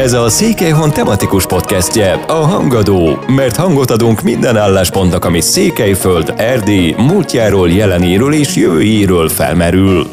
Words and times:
Ez 0.00 0.12
a 0.12 0.28
Székelyhon 0.28 0.90
tematikus 0.90 1.46
podcastje, 1.46 2.12
a 2.12 2.32
Hangadó, 2.32 3.18
mert 3.28 3.56
hangot 3.56 3.90
adunk 3.90 4.22
minden 4.22 4.56
álláspontnak, 4.56 5.24
ami 5.24 5.40
Székelyföld, 5.40 6.34
Erdély, 6.36 6.94
múltjáról, 6.98 7.70
jelenéről 7.70 8.32
és 8.32 8.56
jövőjéről 8.56 9.28
felmerül. 9.28 10.06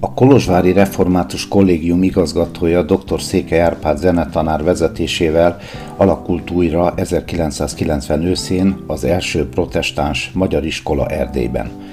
A 0.00 0.14
Kolozsvári 0.14 0.72
Református 0.72 1.48
Kollégium 1.48 2.02
igazgatója 2.02 2.82
dr. 2.82 3.20
Székely 3.20 3.60
Árpád 3.60 3.98
zenetanár 3.98 4.62
vezetésével 4.64 5.58
alakult 5.96 6.50
újra 6.50 6.92
1990 6.96 8.22
őszén 8.22 8.76
az 8.86 9.04
első 9.04 9.48
protestáns 9.48 10.30
magyar 10.34 10.64
iskola 10.64 11.06
Erdélyben. 11.06 11.85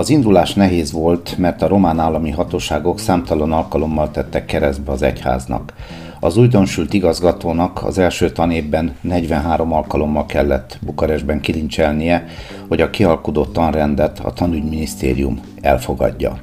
Az 0.00 0.10
indulás 0.10 0.54
nehéz 0.54 0.92
volt, 0.92 1.34
mert 1.38 1.62
a 1.62 1.68
román 1.68 1.98
állami 1.98 2.30
hatóságok 2.30 2.98
számtalan 2.98 3.52
alkalommal 3.52 4.10
tettek 4.10 4.44
keresztbe 4.44 4.92
az 4.92 5.02
egyháznak. 5.02 5.72
Az 6.20 6.36
újdonsült 6.36 6.92
igazgatónak 6.92 7.84
az 7.84 7.98
első 7.98 8.30
tanévben 8.30 8.96
43 9.00 9.72
alkalommal 9.72 10.26
kellett 10.26 10.78
Bukarestben 10.82 11.40
kilincselnie, 11.40 12.24
hogy 12.68 12.80
a 12.80 12.90
kialkudott 12.90 13.52
tanrendet 13.52 14.18
a 14.18 14.32
tanügyminisztérium 14.32 15.40
elfogadja. 15.60 16.38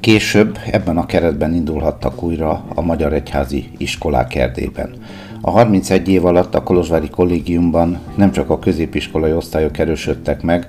Később 0.00 0.58
ebben 0.70 0.96
a 0.96 1.06
keretben 1.06 1.54
indulhattak 1.54 2.22
újra 2.22 2.64
a 2.74 2.80
Magyar 2.80 3.12
Egyházi 3.12 3.70
Iskolák 3.76 4.34
Erdében. 4.34 4.90
A 5.40 5.50
31 5.50 6.08
év 6.08 6.24
alatt 6.24 6.54
a 6.54 6.62
Kolozsvári 6.62 7.08
Kollégiumban 7.08 7.98
nem 8.16 8.32
csak 8.32 8.50
a 8.50 8.58
középiskolai 8.58 9.32
osztályok 9.32 9.78
erősödtek 9.78 10.42
meg, 10.42 10.66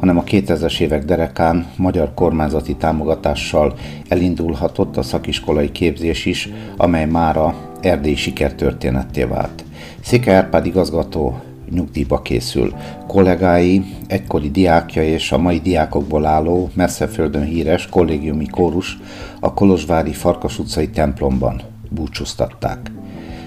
hanem 0.00 0.18
a 0.18 0.24
2000-es 0.24 0.80
évek 0.80 1.04
derekán 1.04 1.66
magyar 1.76 2.14
kormányzati 2.14 2.74
támogatással 2.74 3.74
elindulhatott 4.08 4.96
a 4.96 5.02
szakiskolai 5.02 5.72
képzés 5.72 6.26
is, 6.26 6.48
amely 6.76 7.06
mára 7.06 7.54
erdélyi 7.80 8.14
sikertörténetté 8.14 9.24
vált. 9.24 9.64
Széke 10.00 10.32
Árpád 10.32 10.66
igazgató 10.66 11.40
nyugdíjba 11.70 12.22
készül. 12.22 12.74
Kollégái, 13.06 13.84
egykori 14.06 14.50
diákja 14.50 15.02
és 15.02 15.32
a 15.32 15.38
mai 15.38 15.58
diákokból 15.58 16.26
álló, 16.26 16.70
messzeföldön 16.74 17.44
híres 17.44 17.86
kollégiumi 17.86 18.46
kórus 18.46 18.98
a 19.40 19.54
Kolozsvári 19.54 20.12
Farkas 20.12 20.58
utcai 20.58 20.88
templomban 20.88 21.60
búcsúztatták. 21.90 22.90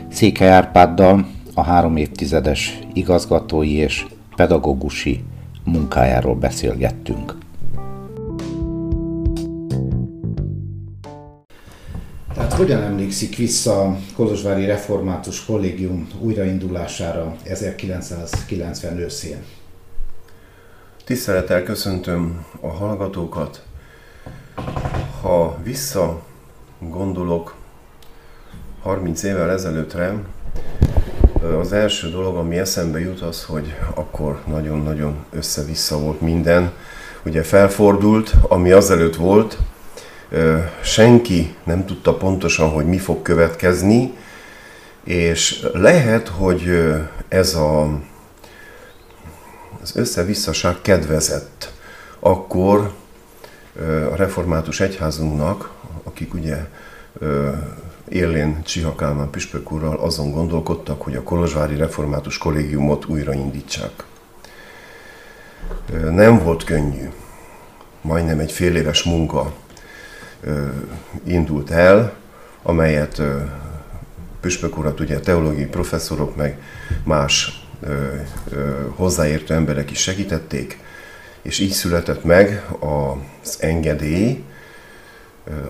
Székely 0.09 0.49
Árpáddal 0.49 1.25
a 1.53 1.63
három 1.63 1.97
évtizedes 1.97 2.79
igazgatói 2.93 3.71
és 3.71 4.05
pedagógusi 4.35 5.23
munkájáról 5.63 6.35
beszélgettünk. 6.35 7.35
Tehát 12.33 12.53
hogyan 12.53 12.81
emlékszik 12.81 13.35
vissza 13.35 13.81
a 13.81 13.97
Kolozsvári 14.15 14.65
Református 14.65 15.45
Kollégium 15.45 16.07
újraindulására 16.19 17.35
1990 17.43 18.97
őszén? 18.97 19.37
Tisztelettel 21.05 21.63
köszöntöm 21.63 22.45
a 22.61 22.67
hallgatókat. 22.67 23.63
Ha 25.21 25.57
vissza 25.63 26.21
gondolok 26.79 27.55
30 28.81 29.23
évvel 29.23 29.49
ezelőttre, 29.49 30.13
az 31.59 31.73
első 31.73 32.09
dolog, 32.09 32.35
ami 32.35 32.57
eszembe 32.57 32.99
jut 32.99 33.21
az, 33.21 33.43
hogy 33.43 33.75
akkor 33.95 34.39
nagyon-nagyon 34.47 35.25
össze-vissza 35.31 35.99
volt 35.99 36.21
minden. 36.21 36.71
Ugye 37.25 37.43
felfordult, 37.43 38.33
ami 38.41 38.71
azelőtt 38.71 39.15
volt, 39.15 39.57
senki 40.81 41.55
nem 41.63 41.85
tudta 41.85 42.13
pontosan, 42.13 42.69
hogy 42.69 42.85
mi 42.85 42.97
fog 42.97 43.21
következni, 43.21 44.13
és 45.03 45.67
lehet, 45.73 46.27
hogy 46.27 46.91
ez 47.27 47.55
a, 47.55 47.83
az 49.81 49.95
összevisszaság 49.95 50.75
kedvezett 50.81 51.73
akkor 52.19 52.91
a 54.11 54.15
református 54.15 54.79
egyházunknak, 54.79 55.69
akik 56.03 56.33
ugye 56.33 56.57
élén 58.11 58.63
Csiha 58.63 58.95
Kálmán 58.95 59.29
püspök 59.29 59.71
úrral 59.71 59.97
azon 59.97 60.31
gondolkodtak, 60.31 61.01
hogy 61.01 61.15
a 61.15 61.23
Kolozsvári 61.23 61.75
Református 61.75 62.37
Kollégiumot 62.37 63.05
újraindítsák. 63.05 64.03
Nem 66.11 66.43
volt 66.43 66.63
könnyű. 66.63 67.09
Majdnem 68.01 68.39
egy 68.39 68.51
fél 68.51 68.75
éves 68.75 69.03
munka 69.03 69.53
indult 71.23 71.69
el, 71.69 72.13
amelyet 72.61 73.21
püspök 74.41 74.77
urat 74.77 74.99
ugye 74.99 75.19
teológiai 75.19 75.65
professzorok 75.65 76.35
meg 76.35 76.61
más 77.03 77.65
hozzáértő 78.95 79.53
emberek 79.53 79.91
is 79.91 79.99
segítették, 79.99 80.79
és 81.41 81.59
így 81.59 81.71
született 81.71 82.23
meg 82.23 82.65
az 82.79 83.57
engedély, 83.59 84.43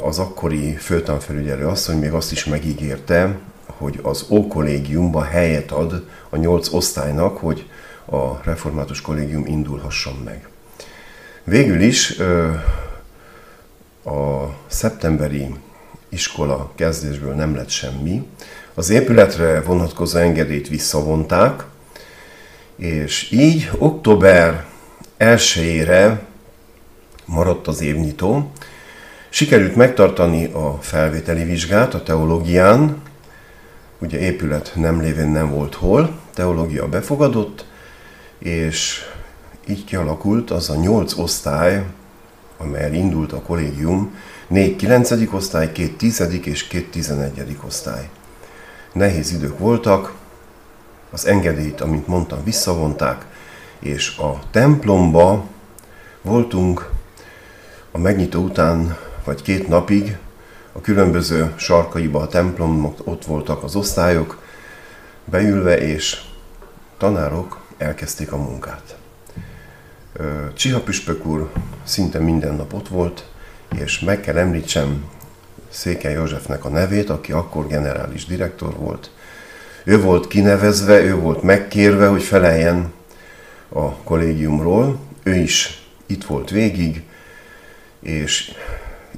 az 0.01 0.19
akkori 0.19 0.75
főtanfelügyelő 0.75 1.67
asszony 1.67 1.97
még 1.97 2.11
azt 2.11 2.31
is 2.31 2.45
megígérte, 2.45 3.37
hogy 3.65 3.99
az 4.01 4.25
ókollégiumban 4.29 5.23
helyet 5.23 5.71
ad 5.71 6.05
a 6.29 6.37
nyolc 6.37 6.73
osztálynak, 6.73 7.37
hogy 7.37 7.69
a 8.05 8.41
református 8.43 9.01
kollégium 9.01 9.45
indulhasson 9.45 10.15
meg. 10.25 10.47
Végül 11.43 11.81
is 11.81 12.19
a 14.03 14.55
szeptemberi 14.67 15.55
iskola 16.09 16.71
kezdésből 16.75 17.33
nem 17.33 17.55
lett 17.55 17.69
semmi. 17.69 18.27
Az 18.73 18.89
épületre 18.89 19.61
vonatkozó 19.61 20.17
engedélyt 20.17 20.67
visszavonták, 20.67 21.63
és 22.75 23.31
így 23.31 23.71
október 23.77 24.65
1-ére 25.19 26.19
maradt 27.25 27.67
az 27.67 27.81
évnyitó, 27.81 28.51
Sikerült 29.33 29.75
megtartani 29.75 30.45
a 30.45 30.77
felvételi 30.81 31.43
vizsgát 31.43 31.93
a 31.93 32.03
teológián, 32.03 33.01
ugye 33.99 34.19
épület 34.19 34.71
nem 34.75 35.01
lévén 35.01 35.27
nem 35.27 35.49
volt 35.49 35.75
hol, 35.75 36.19
teológia 36.33 36.87
befogadott, 36.87 37.65
és 38.39 39.01
így 39.67 39.83
kialakult 39.83 40.51
az 40.51 40.69
a 40.69 40.75
nyolc 40.75 41.17
osztály, 41.17 41.85
amelyel 42.57 42.93
indult 42.93 43.31
a 43.31 43.41
kollégium, 43.41 44.15
négy 44.47 44.75
kilencedik 44.75 45.33
osztály, 45.33 45.71
két 45.71 45.97
tizedik 45.97 46.45
és 46.45 46.67
két 46.67 46.91
tizenegyedik 46.91 47.65
osztály. 47.65 48.09
Nehéz 48.93 49.31
idők 49.31 49.59
voltak, 49.59 50.13
az 51.11 51.25
engedélyt, 51.25 51.81
amint 51.81 52.07
mondtam, 52.07 52.43
visszavonták, 52.43 53.25
és 53.79 54.17
a 54.17 54.39
templomba 54.51 55.45
voltunk 56.21 56.89
a 57.91 57.97
megnyitó 57.97 58.43
után 58.43 58.97
vagy 59.23 59.41
két 59.41 59.67
napig 59.67 60.17
a 60.71 60.81
különböző 60.81 61.53
sarkaiba 61.55 62.19
a 62.19 62.27
templom, 62.27 62.95
ott 63.03 63.25
voltak 63.25 63.63
az 63.63 63.75
osztályok, 63.75 64.41
beülve, 65.25 65.77
és 65.77 66.21
tanárok 66.97 67.61
elkezdték 67.77 68.31
a 68.31 68.37
munkát. 68.37 68.95
Csiha 70.53 70.79
püspök 70.79 71.25
úr 71.25 71.51
szinte 71.83 72.19
minden 72.19 72.55
nap 72.55 72.73
ott 72.73 72.87
volt, 72.87 73.25
és 73.79 73.99
meg 73.99 74.21
kell 74.21 74.37
említsem 74.37 75.05
Székely 75.69 76.13
Józsefnek 76.13 76.65
a 76.65 76.69
nevét, 76.69 77.09
aki 77.09 77.31
akkor 77.31 77.67
generális 77.67 78.25
direktor 78.25 78.75
volt. 78.77 79.11
Ő 79.83 80.01
volt 80.01 80.27
kinevezve, 80.27 81.01
ő 81.01 81.15
volt 81.15 81.41
megkérve, 81.41 82.07
hogy 82.07 82.23
feleljen 82.23 82.93
a 83.69 83.93
kollégiumról. 83.93 84.99
Ő 85.23 85.35
is 85.35 85.85
itt 86.05 86.23
volt 86.23 86.49
végig, 86.49 87.03
és 87.99 88.51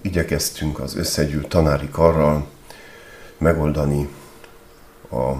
igyekeztünk 0.03 0.79
az 0.79 0.95
összegyűlt 0.95 1.47
tanári 1.47 1.89
karral 1.89 2.47
megoldani 3.38 4.09
a 5.11 5.31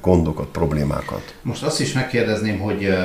gondokat, 0.00 0.46
problémákat. 0.46 1.34
Most 1.42 1.62
azt 1.62 1.80
is 1.80 1.92
megkérdezném, 1.92 2.58
hogy 2.58 2.96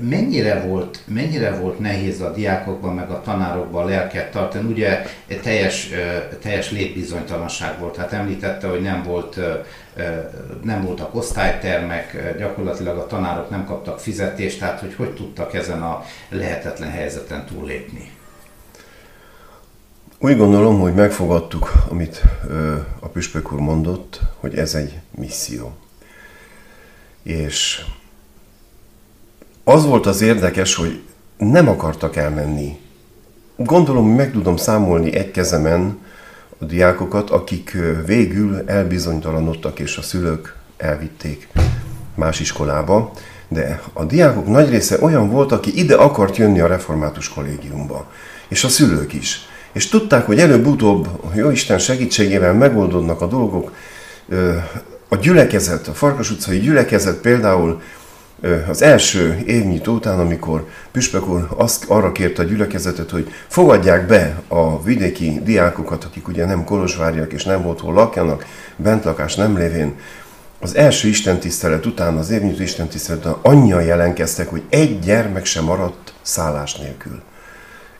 mennyire 0.00 0.60
volt, 0.60 1.00
mennyire 1.06 1.54
volt 1.56 1.78
nehéz 1.78 2.20
a 2.20 2.32
diákokban, 2.32 2.94
meg 2.94 3.10
a 3.10 3.20
tanárokban 3.20 3.86
lelket 3.86 4.30
tartani? 4.30 4.72
Ugye 4.72 5.02
teljes, 5.42 5.88
teljes 6.40 6.70
létbizonytalanság 6.70 7.78
volt. 7.78 7.96
Hát 7.96 8.12
említette, 8.12 8.68
hogy 8.68 8.82
nem, 8.82 9.02
volt, 9.02 9.40
nem 10.62 10.84
voltak 10.84 11.14
osztálytermek, 11.14 12.36
gyakorlatilag 12.38 12.98
a 12.98 13.06
tanárok 13.06 13.50
nem 13.50 13.64
kaptak 13.64 14.00
fizetést, 14.00 14.58
tehát 14.58 14.80
hogy 14.80 14.94
hogy 14.94 15.14
tudtak 15.14 15.54
ezen 15.54 15.82
a 15.82 16.04
lehetetlen 16.28 16.90
helyzeten 16.90 17.46
túllépni? 17.46 18.10
Úgy 20.24 20.36
gondolom, 20.36 20.80
hogy 20.80 20.94
megfogadtuk, 20.94 21.72
amit 21.88 22.22
a 23.00 23.06
püspök 23.06 23.52
úr 23.52 23.60
mondott, 23.60 24.20
hogy 24.36 24.54
ez 24.54 24.74
egy 24.74 25.00
misszió. 25.10 25.72
És 27.22 27.84
az 29.64 29.84
volt 29.84 30.06
az 30.06 30.20
érdekes, 30.20 30.74
hogy 30.74 31.02
nem 31.36 31.68
akartak 31.68 32.16
elmenni 32.16 32.78
gondolom, 33.56 34.08
meg 34.08 34.32
tudom 34.32 34.56
számolni 34.56 35.14
egy 35.14 35.30
kezemen 35.30 35.98
a 36.58 36.64
diákokat, 36.64 37.30
akik 37.30 37.76
végül 38.06 38.62
elbizonytalanodtak, 38.66 39.78
és 39.78 39.96
a 39.96 40.02
szülők 40.02 40.56
elvitték 40.76 41.48
más 42.14 42.40
iskolába, 42.40 43.12
de 43.48 43.82
a 43.92 44.04
diákok 44.04 44.46
nagy 44.46 44.68
része 44.68 44.98
olyan 45.00 45.30
volt, 45.30 45.52
aki 45.52 45.78
ide 45.78 45.94
akart 45.94 46.36
jönni 46.36 46.60
a 46.60 46.66
református 46.66 47.28
kollégiumba, 47.28 48.10
és 48.48 48.64
a 48.64 48.68
szülők 48.68 49.12
is. 49.12 49.50
És 49.72 49.88
tudták, 49.88 50.26
hogy 50.26 50.38
előbb-utóbb, 50.38 51.08
jó 51.34 51.50
Isten 51.50 51.78
segítségével 51.78 52.54
megoldódnak 52.54 53.20
a 53.20 53.26
dolgok. 53.26 53.72
A 55.08 55.16
gyülekezet, 55.16 55.88
a 55.88 55.92
Farkas 55.92 56.30
utcai 56.30 56.58
gyülekezet 56.58 57.16
például 57.16 57.80
az 58.68 58.82
első 58.82 59.42
évnyitó 59.46 59.94
után, 59.94 60.18
amikor 60.18 60.66
Püspök 60.90 61.28
úr 61.28 61.48
azt 61.56 61.84
arra 61.88 62.12
kérte 62.12 62.42
a 62.42 62.44
gyülekezetet, 62.44 63.10
hogy 63.10 63.32
fogadják 63.48 64.06
be 64.06 64.42
a 64.48 64.82
vidéki 64.82 65.40
diákokat, 65.44 66.04
akik 66.04 66.28
ugye 66.28 66.46
nem 66.46 66.64
kolozsvárjak 66.64 67.32
és 67.32 67.44
nem 67.44 67.62
volt 67.62 67.80
hol 67.80 67.94
lakjanak, 67.94 68.46
bentlakás 68.76 69.34
nem 69.34 69.56
lévén, 69.56 69.94
az 70.60 70.76
első 70.76 71.08
istentisztelet 71.08 71.86
után, 71.86 72.16
az 72.16 72.30
évnyitó 72.30 72.62
istentisztelet 72.62 73.24
után 73.24 73.38
annyian 73.42 73.82
jelenkeztek, 73.82 74.48
hogy 74.48 74.62
egy 74.68 74.98
gyermek 74.98 75.44
sem 75.44 75.64
maradt 75.64 76.12
szállás 76.22 76.74
nélkül. 76.74 77.22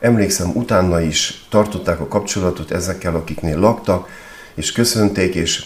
Emlékszem, 0.02 0.50
utána 0.54 1.00
is 1.00 1.44
tartották 1.50 2.00
a 2.00 2.08
kapcsolatot 2.08 2.70
ezekkel, 2.70 3.14
akiknél 3.14 3.58
laktak, 3.58 4.08
és 4.54 4.72
köszönték, 4.72 5.34
és 5.34 5.64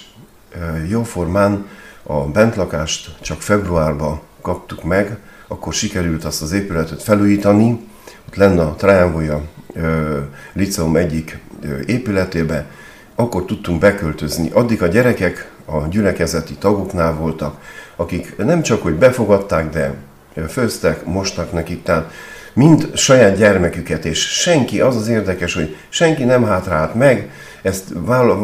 jóformán 0.88 1.66
a 2.02 2.20
bentlakást 2.20 3.14
csak 3.20 3.42
februárban 3.42 4.20
kaptuk 4.40 4.82
meg, 4.82 5.16
akkor 5.48 5.72
sikerült 5.74 6.24
azt 6.24 6.42
az 6.42 6.52
épületet 6.52 7.02
felújítani, 7.02 7.86
ott 8.28 8.34
lenne 8.34 8.62
a 8.62 8.74
Trajánbolya 8.74 9.42
Liceum 10.52 10.96
egyik 10.96 11.38
épületébe, 11.86 12.66
akkor 13.14 13.44
tudtunk 13.44 13.80
beköltözni. 13.80 14.50
Addig 14.50 14.82
a 14.82 14.86
gyerekek 14.86 15.50
a 15.64 15.86
gyülekezeti 15.86 16.54
tagoknál 16.54 17.14
voltak, 17.14 17.60
akik 17.96 18.36
nem 18.36 18.62
csak, 18.62 18.82
hogy 18.82 18.94
befogadták, 18.94 19.70
de 19.70 19.94
főztek, 20.48 21.04
mostak 21.04 21.52
nekik, 21.52 21.82
tehát 21.82 22.12
mind 22.56 22.90
saját 22.94 23.36
gyermeküket, 23.36 24.04
és 24.04 24.18
senki, 24.18 24.80
az 24.80 24.96
az 24.96 25.08
érdekes, 25.08 25.54
hogy 25.54 25.76
senki 25.88 26.24
nem 26.24 26.44
hátrált 26.44 26.94
meg, 26.94 27.30
ezt 27.62 27.84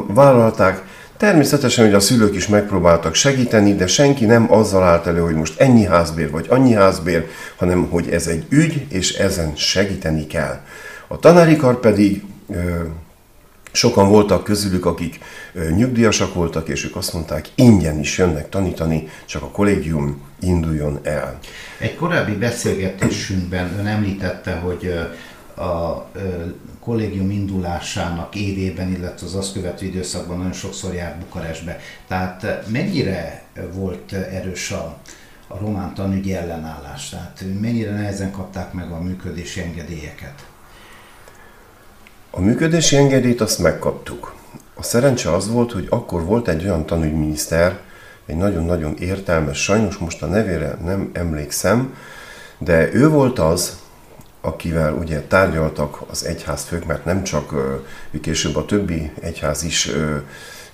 vállalták, 0.06 0.82
Természetesen, 1.22 1.84
hogy 1.84 1.94
a 1.94 2.00
szülők 2.00 2.34
is 2.34 2.46
megpróbáltak 2.46 3.14
segíteni, 3.14 3.74
de 3.74 3.86
senki 3.86 4.24
nem 4.24 4.52
azzal 4.52 4.82
állt 4.82 5.06
elő, 5.06 5.20
hogy 5.20 5.34
most 5.34 5.60
ennyi 5.60 5.84
házbér 5.84 6.30
vagy 6.30 6.46
annyi 6.48 6.72
házbér, 6.72 7.26
hanem 7.56 7.88
hogy 7.90 8.08
ez 8.08 8.26
egy 8.26 8.44
ügy, 8.48 8.86
és 8.88 9.12
ezen 9.12 9.52
segíteni 9.56 10.26
kell. 10.26 10.60
A 11.06 11.18
tanári 11.18 11.56
kar 11.56 11.80
pedig 11.80 12.22
Sokan 13.72 14.08
voltak 14.08 14.44
közülük, 14.44 14.86
akik 14.86 15.18
nyugdíjasak 15.76 16.34
voltak, 16.34 16.68
és 16.68 16.84
ők 16.84 16.96
azt 16.96 17.12
mondták, 17.12 17.48
ingyen 17.54 17.98
is 17.98 18.18
jönnek 18.18 18.48
tanítani, 18.48 19.08
csak 19.26 19.42
a 19.42 19.50
kollégium 19.50 20.22
induljon 20.40 20.98
el. 21.02 21.38
Egy 21.78 21.94
korábbi 21.94 22.32
beszélgetésünkben 22.32 23.78
ön 23.78 23.86
említette, 23.86 24.54
hogy 24.54 24.94
a 25.56 26.06
kollégium 26.80 27.30
indulásának 27.30 28.34
évében, 28.34 28.92
illetve 28.92 29.26
az 29.26 29.34
azt 29.34 29.52
követő 29.52 29.86
időszakban 29.86 30.36
nagyon 30.36 30.52
sokszor 30.52 30.94
járt 30.94 31.18
Bukarestbe. 31.18 31.78
Tehát 32.08 32.68
mennyire 32.68 33.42
volt 33.72 34.12
erős 34.12 34.70
a, 34.70 34.98
a 35.46 35.58
román 35.58 35.94
tanügyi 35.94 36.34
ellenállás? 36.34 37.08
Tehát 37.08 37.44
mennyire 37.60 37.90
nehezen 37.90 38.30
kapták 38.30 38.72
meg 38.72 38.90
a 38.90 39.00
működési 39.00 39.60
engedélyeket? 39.60 40.46
A 42.34 42.40
működési 42.40 42.96
engedélyt 42.96 43.40
azt 43.40 43.58
megkaptuk. 43.58 44.34
A 44.74 44.82
szerencse 44.82 45.34
az 45.34 45.50
volt, 45.50 45.72
hogy 45.72 45.86
akkor 45.90 46.24
volt 46.24 46.48
egy 46.48 46.64
olyan 46.64 46.86
tanügyminiszter, 46.86 47.78
egy 48.26 48.36
nagyon-nagyon 48.36 48.96
értelmes, 48.98 49.62
sajnos 49.62 49.96
most 49.96 50.22
a 50.22 50.26
nevére 50.26 50.76
nem 50.84 51.10
emlékszem, 51.12 51.94
de 52.58 52.94
ő 52.94 53.08
volt 53.08 53.38
az, 53.38 53.78
akivel 54.40 54.92
ugye 54.92 55.20
tárgyaltak 55.20 56.02
az 56.10 56.24
egyházfők, 56.24 56.86
mert 56.86 57.04
nem 57.04 57.22
csak 57.22 57.54
később 58.20 58.56
a 58.56 58.64
többi 58.64 59.10
egyház 59.20 59.62
is 59.62 59.90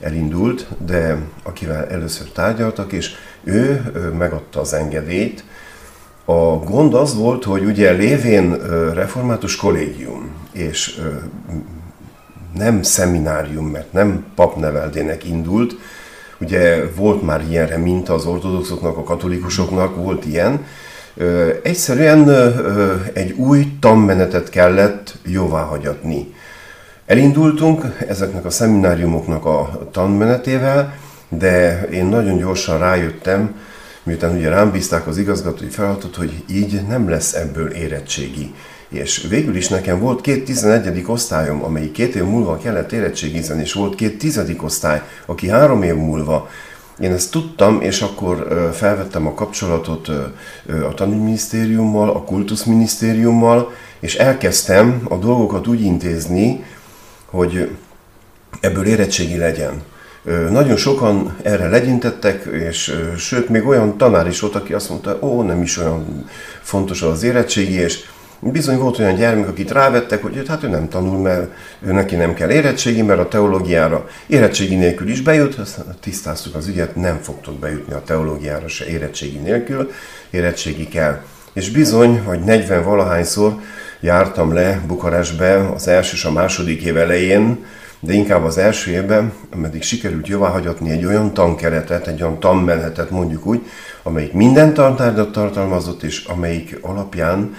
elindult, 0.01 0.67
de 0.87 1.19
akivel 1.43 1.87
először 1.87 2.29
tárgyaltak, 2.29 2.93
és 2.93 3.11
ő 3.45 3.83
megadta 4.19 4.61
az 4.61 4.73
engedélyt. 4.73 5.45
A 6.31 6.59
gond 6.65 6.95
az 6.95 7.15
volt, 7.15 7.45
hogy 7.45 7.65
ugye 7.65 7.91
lévén 7.91 8.57
református 8.95 9.57
kollégium, 9.57 10.31
és 10.53 11.01
nem 12.55 12.83
szeminárium, 12.83 13.67
mert 13.67 13.93
nem 13.93 14.25
papneveldének 14.35 15.25
indult, 15.25 15.77
ugye 16.41 16.91
volt 16.97 17.23
már 17.23 17.45
ilyenre 17.49 17.77
mint 17.77 18.09
az 18.09 18.25
ortodoxoknak, 18.25 18.97
a 18.97 19.03
katolikusoknak, 19.03 19.97
volt 19.97 20.27
ilyen, 20.27 20.65
Egyszerűen 21.63 22.31
egy 23.13 23.33
új 23.33 23.73
tanmenetet 23.81 24.51
kellett 24.51 25.15
jóváhagyatni. 25.27 26.35
Elindultunk 27.07 27.83
ezeknek 28.09 28.45
a 28.45 28.51
szemináriumoknak 28.51 29.45
a 29.45 29.89
tanmenetével, 29.93 30.95
de 31.29 31.83
én 31.83 32.07
nagyon 32.07 32.37
gyorsan 32.37 32.79
rájöttem, 32.79 33.55
miután 34.09 34.37
ugye 34.37 34.49
rám 34.49 34.71
bízták 34.71 35.07
az 35.07 35.19
igazgatói 35.19 35.69
feladatot, 35.69 36.17
hogy 36.17 36.45
így 36.51 36.81
nem 36.89 37.09
lesz 37.09 37.35
ebből 37.35 37.71
érettségi. 37.71 38.55
És 38.89 39.27
végül 39.29 39.57
is 39.57 39.69
nekem 39.69 40.01
volt 40.01 40.21
két 40.21 40.45
11. 40.45 41.05
osztályom, 41.07 41.65
amelyik 41.65 41.93
két 41.93 42.15
év 42.15 42.25
múlva 42.25 42.57
kellett 42.57 42.93
érettségizni, 42.93 43.61
és 43.61 43.73
volt 43.73 43.95
két 43.95 44.19
tizedik 44.19 44.63
osztály, 44.63 45.03
aki 45.27 45.49
három 45.49 45.83
év 45.83 45.95
múlva 45.95 46.49
én 47.01 47.13
ezt 47.13 47.31
tudtam, 47.31 47.81
és 47.81 48.01
akkor 48.01 48.69
felvettem 48.75 49.27
a 49.27 49.35
kapcsolatot 49.35 50.09
a 50.89 50.95
tanügyminisztériummal, 50.95 52.11
a 52.11 52.23
kultuszminisztériummal, 52.23 53.73
és 54.01 54.15
elkezdtem 54.15 55.01
a 55.09 55.17
dolgokat 55.17 55.67
úgy 55.67 55.81
intézni, 55.83 56.65
hogy 57.25 57.77
ebből 58.61 58.87
érettségi 58.87 59.37
legyen. 59.37 59.83
Nagyon 60.51 60.77
sokan 60.77 61.37
erre 61.43 61.69
legyintettek, 61.69 62.45
és 62.45 62.95
sőt, 63.17 63.49
még 63.49 63.67
olyan 63.67 63.97
tanár 63.97 64.27
is 64.27 64.41
volt, 64.41 64.55
aki 64.55 64.73
azt 64.73 64.89
mondta, 64.89 65.19
ó, 65.21 65.43
nem 65.43 65.63
is 65.63 65.79
olyan 65.79 66.25
fontos 66.63 67.03
az 67.03 67.23
érettségi, 67.23 67.75
és 67.75 68.05
Bizony 68.41 68.79
volt 68.79 68.99
olyan 68.99 69.15
gyermek, 69.15 69.49
akit 69.49 69.71
rávettek, 69.71 70.23
hogy 70.23 70.43
hát 70.49 70.63
ő 70.63 70.69
nem 70.69 70.89
tanul, 70.89 71.19
mert 71.19 71.51
ő 71.81 71.93
neki 71.93 72.17
nem 72.17 72.35
kell 72.35 72.51
érettségi, 72.51 73.03
mert 73.03 73.21
a 73.21 73.29
teológiára 73.29 74.09
érettségi 74.27 74.75
nélkül 74.75 75.09
is 75.09 75.21
bejut, 75.21 75.55
aztán 75.55 75.85
tisztáztuk 76.01 76.55
az 76.55 76.67
ügyet, 76.67 76.97
nem 76.97 77.19
fogtok 77.23 77.59
bejutni 77.59 77.95
a 77.95 78.03
teológiára 78.05 78.69
se 78.69 78.87
érettségi 78.87 79.39
nélkül, 79.39 79.91
érettségi 80.31 80.89
kell. 80.89 81.21
És 81.53 81.71
bizony, 81.71 82.21
hogy 82.25 82.41
40 82.41 82.85
valahányszor 82.85 83.55
jártam 84.01 84.53
le 84.53 84.81
Bukarestbe 84.87 85.71
az 85.75 85.89
első 85.89 86.15
és 86.15 86.25
a 86.25 86.33
második 86.33 86.83
év 86.83 86.97
elején, 86.97 87.65
de 88.01 88.13
inkább 88.13 88.45
az 88.45 88.59
első 88.59 88.91
évben, 88.91 89.33
ameddig 89.51 89.83
sikerült 89.83 90.29
jóváhagyatni 90.29 90.91
egy 90.91 91.05
olyan 91.05 91.35
tankeretet, 91.35 92.07
egy 92.07 92.23
olyan 92.23 92.41
tanmenetet 92.41 93.11
mondjuk 93.11 93.47
úgy, 93.47 93.67
amelyik 94.03 94.33
minden 94.33 94.75
tantárgyat 94.75 95.33
tartalmazott, 95.33 96.03
és 96.03 96.25
amelyik 96.25 96.79
alapján 96.81 97.55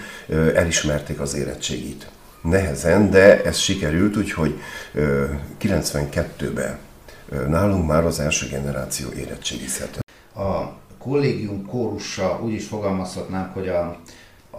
elismerték 0.54 1.20
az 1.20 1.34
érettségit. 1.34 2.10
Nehezen, 2.42 3.10
de 3.10 3.42
ez 3.42 3.58
sikerült, 3.58 4.16
úgyhogy 4.16 4.60
92-ben 5.62 6.78
nálunk 7.48 7.86
már 7.86 8.04
az 8.04 8.20
első 8.20 8.46
generáció 8.50 9.08
érettségizhetett. 9.18 10.04
A 10.34 10.78
kollégium 10.98 11.66
kórusa 11.66 12.40
úgy 12.44 12.52
is 12.52 12.66
fogalmazhatnánk, 12.66 13.54
hogy 13.54 13.68
a 13.68 14.00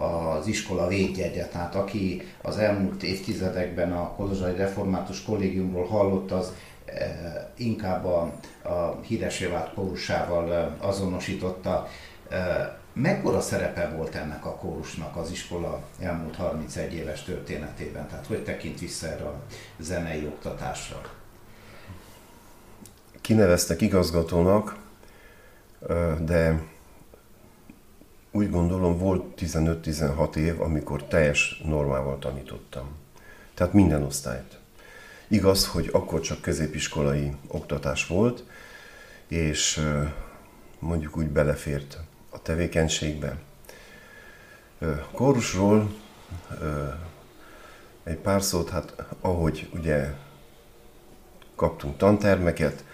az 0.02 0.46
iskola 0.46 0.86
védjegye. 0.86 1.46
Tehát 1.46 1.74
aki 1.74 2.22
az 2.42 2.58
elmúlt 2.58 3.02
évtizedekben 3.02 3.92
a 3.92 4.12
Kolozsai 4.12 4.56
Református 4.56 5.22
Kollégiumról 5.22 5.86
hallott, 5.86 6.30
az 6.30 6.52
eh, 6.84 7.14
inkább 7.56 8.04
a, 8.04 8.32
a 8.62 9.00
híresé 9.00 9.46
vált 9.46 9.74
kórusával 9.74 10.54
eh, 10.54 10.88
azonosította. 10.88 11.88
Eh, 12.28 12.68
mekkora 12.92 13.40
szerepe 13.40 13.92
volt 13.96 14.14
ennek 14.14 14.46
a 14.46 14.54
kórusnak 14.54 15.16
az 15.16 15.30
iskola 15.30 15.82
elmúlt 16.00 16.36
31 16.36 16.94
éves 16.94 17.22
történetében? 17.22 18.08
Tehát 18.08 18.26
hogy 18.26 18.44
tekint 18.44 18.80
vissza 18.80 19.06
erre 19.06 19.24
a 19.24 19.42
zenei 19.78 20.26
oktatásra? 20.26 21.00
Kineveztek 23.20 23.80
igazgatónak, 23.80 24.76
de 26.18 26.62
úgy 28.32 28.50
gondolom 28.50 28.98
volt 28.98 29.24
15-16 29.38 30.36
év, 30.36 30.60
amikor 30.60 31.04
teljes 31.04 31.60
normával 31.64 32.18
tanítottam. 32.18 32.88
Tehát 33.54 33.72
minden 33.72 34.02
osztályt. 34.02 34.58
Igaz, 35.28 35.66
hogy 35.66 35.88
akkor 35.92 36.20
csak 36.20 36.40
középiskolai 36.40 37.32
oktatás 37.46 38.06
volt, 38.06 38.44
és 39.28 39.80
mondjuk 40.78 41.16
úgy 41.16 41.28
belefért 41.28 41.98
a 42.30 42.42
tevékenységbe. 42.42 43.36
Kórusról 45.12 45.94
egy 48.04 48.16
pár 48.16 48.42
szót, 48.42 48.70
hát 48.70 49.04
ahogy 49.20 49.70
ugye 49.74 50.14
kaptunk 51.54 51.96
tantermeket, 51.96 52.84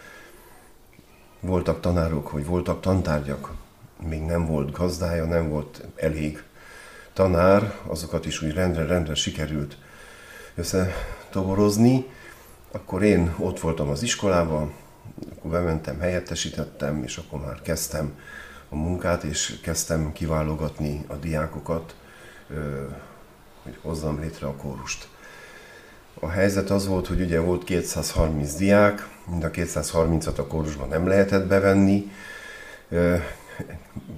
voltak 1.40 1.80
tanárok, 1.80 2.26
hogy 2.26 2.47
voltak 2.47 2.80
tantárgyak, 2.80 3.54
még 4.02 4.23
nem 4.23 4.47
volt 4.47 4.73
gazdája, 4.73 5.25
nem 5.25 5.49
volt 5.49 5.85
elég 5.97 6.43
tanár, 7.12 7.75
azokat 7.87 8.26
is 8.26 8.43
úgy 8.43 8.52
rendre-rendre 8.52 9.14
sikerült 9.14 9.76
összetoborozni. 10.55 12.07
Akkor 12.73 13.02
én 13.02 13.35
ott 13.38 13.61
voltam 13.61 13.88
az 13.88 14.02
iskolában, 14.02 14.73
akkor 15.37 15.50
bementem, 15.50 16.00
helyettesítettem, 16.00 17.02
és 17.02 17.17
akkor 17.17 17.40
már 17.40 17.62
kezdtem 17.62 18.19
a 18.69 18.75
munkát, 18.75 19.23
és 19.23 19.59
kezdtem 19.62 20.12
kiválogatni 20.12 21.05
a 21.07 21.14
diákokat, 21.14 21.95
hogy 23.62 23.78
hozzam 23.83 24.21
létre 24.21 24.47
a 24.47 24.55
kórust. 24.55 25.09
A 26.21 26.28
helyzet 26.28 26.71
az 26.71 26.87
volt, 26.87 27.07
hogy 27.07 27.21
ugye 27.21 27.40
volt 27.40 27.64
230 27.64 28.55
diák, 28.55 29.09
mind 29.26 29.45
a 29.45 29.50
230-at 29.50 30.38
a 30.38 30.47
kórusban 30.47 30.88
nem 30.88 31.07
lehetett 31.07 31.47
bevenni, 31.47 32.11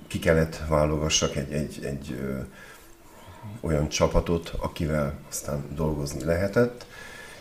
ki 0.06 0.18
kellett 0.18 0.62
válogassak 0.68 1.36
egy, 1.36 1.52
egy, 1.52 1.84
egy 1.84 2.20
olyan 3.60 3.88
csapatot, 3.88 4.52
akivel 4.58 5.18
aztán 5.28 5.64
dolgozni 5.74 6.24
lehetett. 6.24 6.86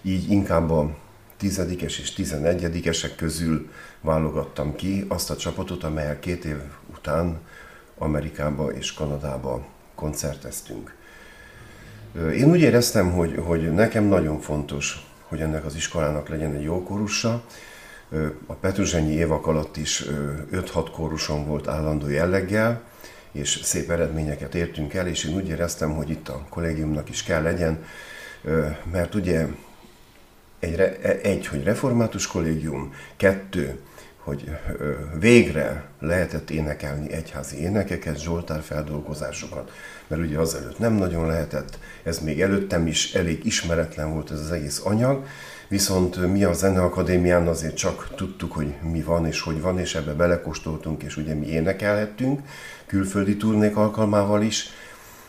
Így 0.02 0.32
inkább 0.32 0.70
a 0.72 0.98
tizedikes 1.38 2.00
és 2.00 2.14
tizenegyedikesek 2.14 3.16
közül 3.16 3.70
válogattam 4.02 4.76
ki 4.76 5.06
azt 5.08 5.30
a 5.30 5.36
csapatot, 5.36 5.84
amelyel 5.84 6.20
két 6.20 6.46
év 6.46 6.58
után 6.98 7.40
Amerikába 7.98 8.72
és 8.72 8.94
Kanadába 8.94 9.66
koncerteztünk. 9.96 10.96
Én 12.16 12.50
úgy 12.50 12.62
éreztem, 12.62 13.12
hogy, 13.12 13.36
hogy 13.46 13.74
nekem 13.74 14.04
nagyon 14.04 14.40
fontos, 14.40 15.08
hogy 15.22 15.42
ennek 15.42 15.66
az 15.66 15.76
iskolának 15.76 16.30
legyen 16.30 16.54
egy 16.56 16.64
jó 16.64 16.84
korusa. 16.84 17.44
A 18.46 18.54
Petruzsenyi 18.54 19.12
évek 19.12 19.48
alatt 19.48 19.78
is 19.78 20.06
5-6 20.52 20.88
kóruson 20.92 21.46
volt 21.46 21.68
állandó 21.68 22.08
jelleggel, 22.08 22.82
és 23.32 23.60
szép 23.64 23.90
eredményeket 23.90 24.56
értünk 24.56 24.94
el, 24.94 25.08
és 25.08 25.24
én 25.24 25.36
úgy 25.36 25.48
éreztem, 25.48 25.96
hogy 25.96 26.10
itt 26.10 26.28
a 26.30 26.46
kollégiumnak 26.50 27.10
is 27.10 27.24
kell 27.24 27.42
legyen, 27.42 27.86
mert 28.92 29.16
ugye 29.16 29.48
egy, 30.60 30.80
egy 31.22 31.48
hogy 31.48 31.64
református 31.64 32.28
kollégium, 32.28 32.94
kettő, 33.18 33.80
hogy 34.30 34.50
végre 35.20 35.84
lehetett 36.00 36.50
énekelni 36.50 37.12
egyházi 37.12 37.62
énekeket, 37.62 38.22
Zsoltár 38.22 38.62
feldolgozásokat, 38.62 39.72
mert 40.08 40.22
ugye 40.22 40.38
azelőtt 40.38 40.80
nem 40.80 40.94
nagyon 40.94 41.28
lehetett, 41.28 41.80
ez 42.04 42.20
még 42.20 42.42
előttem 42.42 42.88
is 42.88 43.14
elég 43.14 43.46
ismeretlen 43.46 44.14
volt 44.14 44.32
ez 44.32 44.40
az 44.40 44.52
egész 44.52 44.82
anyag, 44.84 45.26
viszont 45.68 46.32
mi 46.32 46.44
a 46.44 46.54
Zeneakadémián 46.54 47.48
azért 47.48 47.76
csak 47.76 48.16
tudtuk, 48.16 48.52
hogy 48.52 48.74
mi 48.82 49.02
van 49.02 49.26
és 49.26 49.42
hogy 49.42 49.62
van, 49.62 49.80
és 49.80 49.96
ebbe 49.96 50.14
belekóstoltunk, 50.14 51.04
és 51.04 51.18
ugye 51.18 51.34
mi 51.34 51.48
énekelhettünk, 51.48 52.42
külföldi 52.86 53.38
turnék 53.38 53.76
alkalmával 53.76 54.42
is, 54.42 54.70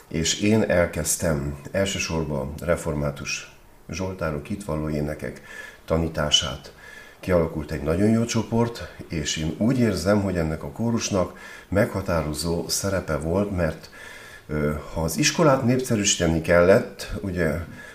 és 0.09 0.41
én 0.41 0.63
elkezdtem 0.63 1.59
elsősorban 1.73 2.55
református 2.63 3.55
Zsoltárok, 3.91 4.47
hitvalló 4.47 4.89
énekek 4.89 5.43
tanítását. 5.85 6.73
Kialakult 7.21 7.71
egy 7.71 7.83
nagyon 7.83 8.09
jó 8.09 8.25
csoport, 8.25 8.95
és 9.09 9.37
én 9.37 9.55
úgy 9.59 9.79
érzem, 9.79 10.23
hogy 10.23 10.37
ennek 10.37 10.63
a 10.63 10.71
kórusnak 10.71 11.39
meghatározó 11.69 12.69
szerepe 12.69 13.17
volt, 13.17 13.57
mert 13.57 13.91
ha 14.95 15.01
az 15.03 15.19
iskolát 15.19 15.65
népszerűsíteni 15.65 16.41
kellett, 16.41 17.13
ugye, 17.21 17.51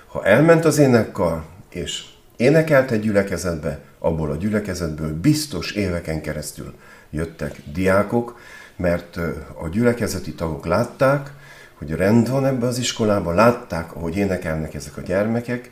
ha 0.07 0.25
elment 0.25 0.65
az 0.65 0.77
énekkar, 0.77 1.43
és 1.69 2.03
énekelt 2.35 2.91
egy 2.91 3.01
gyülekezetbe, 3.01 3.79
abból 3.99 4.31
a 4.31 4.35
gyülekezetből 4.35 5.19
biztos 5.19 5.71
éveken 5.71 6.21
keresztül 6.21 6.73
jöttek 7.09 7.61
diákok, 7.73 8.39
mert 8.75 9.17
a 9.61 9.67
gyülekezeti 9.71 10.33
tagok 10.33 10.65
látták, 10.65 11.31
hogy 11.77 11.91
rend 11.91 12.29
van 12.29 12.45
ebbe 12.45 12.67
az 12.67 12.77
iskolában, 12.77 13.35
látták, 13.35 13.95
ahogy 13.95 14.15
énekelnek 14.15 14.73
ezek 14.73 14.97
a 14.97 15.01
gyermekek, 15.01 15.71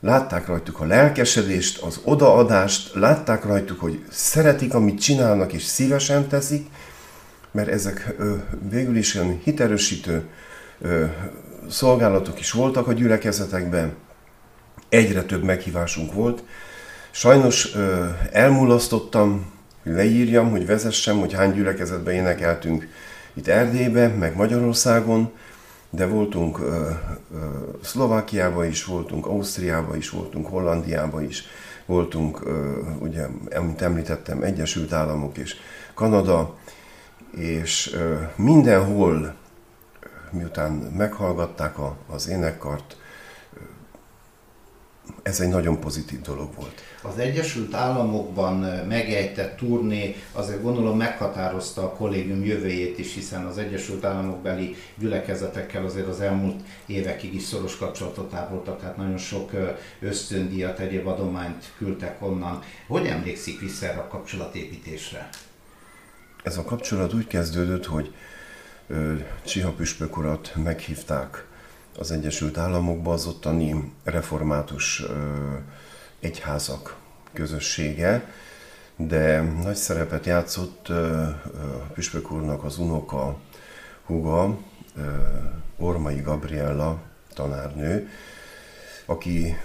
látták 0.00 0.46
rajtuk 0.46 0.80
a 0.80 0.84
lelkesedést, 0.84 1.82
az 1.82 2.00
odaadást, 2.04 2.94
látták 2.94 3.44
rajtuk, 3.44 3.80
hogy 3.80 4.04
szeretik, 4.10 4.74
amit 4.74 5.00
csinálnak, 5.00 5.52
és 5.52 5.62
szívesen 5.62 6.28
teszik, 6.28 6.66
mert 7.50 7.68
ezek 7.68 8.14
ö, 8.18 8.34
végül 8.70 8.96
is 8.96 9.14
olyan 9.14 9.40
hiterősítő 9.44 10.28
ö, 10.80 11.04
szolgálatok 11.70 12.40
is 12.40 12.50
voltak 12.50 12.86
a 12.86 12.92
gyülekezetekben, 12.92 13.94
egyre 14.88 15.22
több 15.22 15.42
meghívásunk 15.42 16.12
volt. 16.12 16.42
Sajnos 17.10 17.74
ö, 17.74 18.06
elmulasztottam, 18.32 19.54
leírjam, 19.82 20.50
hogy 20.50 20.66
vezessem, 20.66 21.20
hogy 21.20 21.32
hány 21.32 21.52
gyülekezetben 21.52 22.14
énekeltünk 22.14 22.88
itt 23.34 23.48
Erdélybe, 23.48 24.08
meg 24.08 24.36
Magyarországon, 24.36 25.32
de 25.96 26.06
voltunk 26.06 26.58
ö, 26.58 26.90
ö, 27.34 27.38
Szlovákiába 27.82 28.64
is, 28.64 28.84
voltunk 28.84 29.26
Ausztriába 29.26 29.96
is, 29.96 30.10
voltunk 30.10 30.46
Hollandiába 30.46 31.22
is, 31.22 31.44
voltunk, 31.86 32.40
ö, 32.44 32.80
ugye, 32.98 33.26
amit 33.56 33.82
említettem, 33.82 34.42
Egyesült 34.42 34.92
Államok 34.92 35.38
és 35.38 35.56
Kanada, 35.94 36.56
és 37.30 37.92
ö, 37.94 38.14
mindenhol, 38.36 39.34
miután 40.30 40.72
meghallgatták 40.72 41.78
a, 41.78 41.96
az 42.08 42.28
énekkart, 42.28 42.96
ez 45.22 45.40
egy 45.40 45.48
nagyon 45.48 45.80
pozitív 45.80 46.20
dolog 46.20 46.54
volt. 46.54 46.80
Az 47.08 47.18
Egyesült 47.18 47.74
Államokban 47.74 48.54
megejtett 48.88 49.56
turné 49.56 50.16
azért 50.32 50.62
gondolom 50.62 50.96
meghatározta 50.96 51.82
a 51.82 51.92
kollégium 51.92 52.44
jövőjét 52.44 52.98
is, 52.98 53.14
hiszen 53.14 53.44
az 53.44 53.58
Egyesült 53.58 54.04
Államok 54.04 54.42
beli 54.42 54.76
gyülekezetekkel 54.98 55.84
azért 55.84 56.06
az 56.06 56.20
elmúlt 56.20 56.60
évekig 56.86 57.34
is 57.34 57.42
szoros 57.42 57.76
kapcsolatot 57.76 58.34
ápoltak, 58.34 58.80
tehát 58.80 58.96
nagyon 58.96 59.18
sok 59.18 59.50
ösztöndíjat, 60.00 60.78
egyéb 60.78 61.06
adományt 61.06 61.72
küldtek 61.76 62.22
onnan. 62.22 62.62
Hogy 62.86 63.06
emlékszik 63.06 63.60
vissza 63.60 63.86
erre 63.86 63.98
a 63.98 64.08
kapcsolatépítésre? 64.08 65.28
Ez 66.42 66.56
a 66.56 66.64
kapcsolat 66.64 67.14
úgy 67.14 67.26
kezdődött, 67.26 67.86
hogy 67.86 68.14
Csiha 69.44 69.70
püspök 69.70 70.16
urat 70.16 70.52
meghívták 70.64 71.46
az 71.98 72.10
Egyesült 72.10 72.58
Államokba 72.58 73.12
az 73.12 73.26
ottani 73.26 73.92
református 74.04 75.02
egyházak 76.20 76.96
közössége, 77.32 78.30
de 78.96 79.40
nagy 79.40 79.76
szerepet 79.76 80.26
játszott 80.26 80.92
Püspök 81.94 82.30
úrnak 82.30 82.64
az 82.64 82.78
unoka 82.78 83.38
húga, 84.04 84.58
Ormai 85.76 86.20
Gabriella 86.20 87.02
tanárnő, 87.34 88.08
aki 89.06 89.56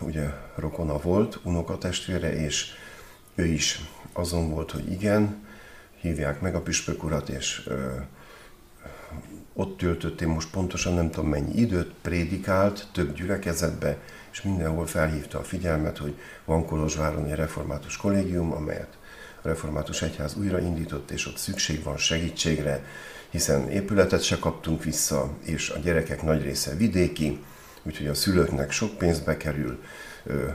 ugye 0.00 0.30
rokona 0.54 0.98
volt, 0.98 1.40
unokatestvére, 1.42 2.34
és 2.34 2.72
ő 3.34 3.44
is 3.44 3.80
azon 4.12 4.50
volt, 4.50 4.70
hogy 4.70 4.92
igen, 4.92 5.46
hívják 6.00 6.40
meg 6.40 6.54
a 6.54 6.60
püspök 6.60 7.04
urat, 7.04 7.28
és 7.28 7.68
ott 9.52 9.76
töltöttem 9.76 10.28
most 10.28 10.50
pontosan 10.50 10.94
nem 10.94 11.10
tudom 11.10 11.30
mennyi 11.30 11.60
időt, 11.60 11.92
prédikált 12.02 12.88
több 12.92 13.14
gyülekezetbe, 13.14 13.98
és 14.34 14.42
mindenhol 14.42 14.86
felhívta 14.86 15.38
a 15.38 15.42
figyelmet, 15.42 15.98
hogy 15.98 16.18
van 16.44 16.66
Kolozsváron 16.66 17.24
egy 17.24 17.34
református 17.34 17.96
kollégium, 17.96 18.52
amelyet 18.52 18.98
a 19.42 19.48
református 19.48 20.02
egyház 20.02 20.36
újraindított, 20.36 21.10
és 21.10 21.26
ott 21.26 21.36
szükség 21.36 21.82
van 21.82 21.96
segítségre, 21.96 22.84
hiszen 23.30 23.70
épületet 23.70 24.22
se 24.22 24.38
kaptunk 24.38 24.84
vissza, 24.84 25.30
és 25.44 25.70
a 25.70 25.78
gyerekek 25.78 26.22
nagy 26.22 26.42
része 26.42 26.74
vidéki, 26.74 27.44
úgyhogy 27.82 28.06
a 28.06 28.14
szülőknek 28.14 28.70
sok 28.70 28.98
pénzbe 28.98 29.36
kerül, 29.36 29.82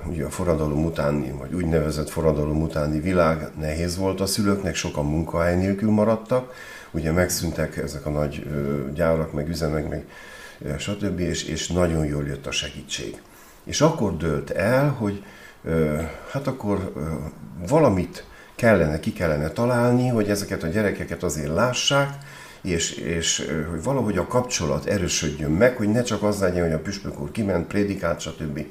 ugye 0.05 0.25
a 0.25 0.29
forradalom 0.29 0.85
utáni, 0.85 1.31
vagy 1.31 1.53
úgynevezett 1.53 2.09
forradalom 2.09 2.61
utáni 2.61 2.99
világ 2.99 3.49
nehéz 3.59 3.97
volt 3.97 4.21
a 4.21 4.25
szülőknek, 4.25 4.75
sokan 4.75 5.05
munkahely 5.05 5.55
nélkül 5.55 5.91
maradtak, 5.91 6.53
ugye 6.91 7.11
megszűntek 7.11 7.77
ezek 7.77 8.05
a 8.05 8.09
nagy 8.09 8.47
gyárak, 8.93 9.33
meg 9.33 9.49
üzemek, 9.49 9.89
meg 9.89 10.05
stb., 10.77 11.19
és, 11.19 11.43
és 11.43 11.67
nagyon 11.67 12.05
jól 12.05 12.25
jött 12.25 12.47
a 12.47 12.51
segítség. 12.51 13.21
És 13.69 13.81
akkor 13.81 14.17
dőlt 14.17 14.49
el, 14.49 14.89
hogy 14.89 15.23
hát 16.31 16.47
akkor 16.47 16.93
valamit 17.67 18.25
kellene, 18.55 18.99
ki 18.99 19.13
kellene 19.13 19.49
találni, 19.49 20.07
hogy 20.07 20.29
ezeket 20.29 20.63
a 20.63 20.67
gyerekeket 20.67 21.23
azért 21.23 21.53
lássák, 21.53 22.09
és, 22.61 22.91
és 22.91 23.51
hogy 23.69 23.83
valahogy 23.83 24.17
a 24.17 24.27
kapcsolat 24.27 24.85
erősödjön 24.85 25.51
meg, 25.51 25.77
hogy 25.77 25.89
ne 25.89 26.01
csak 26.01 26.23
az 26.23 26.39
legyen, 26.39 26.63
hogy 26.63 26.73
a 26.73 26.79
püspök 26.79 27.19
úr 27.19 27.31
kiment, 27.31 27.67
prédikált, 27.67 28.19
stb. 28.19 28.65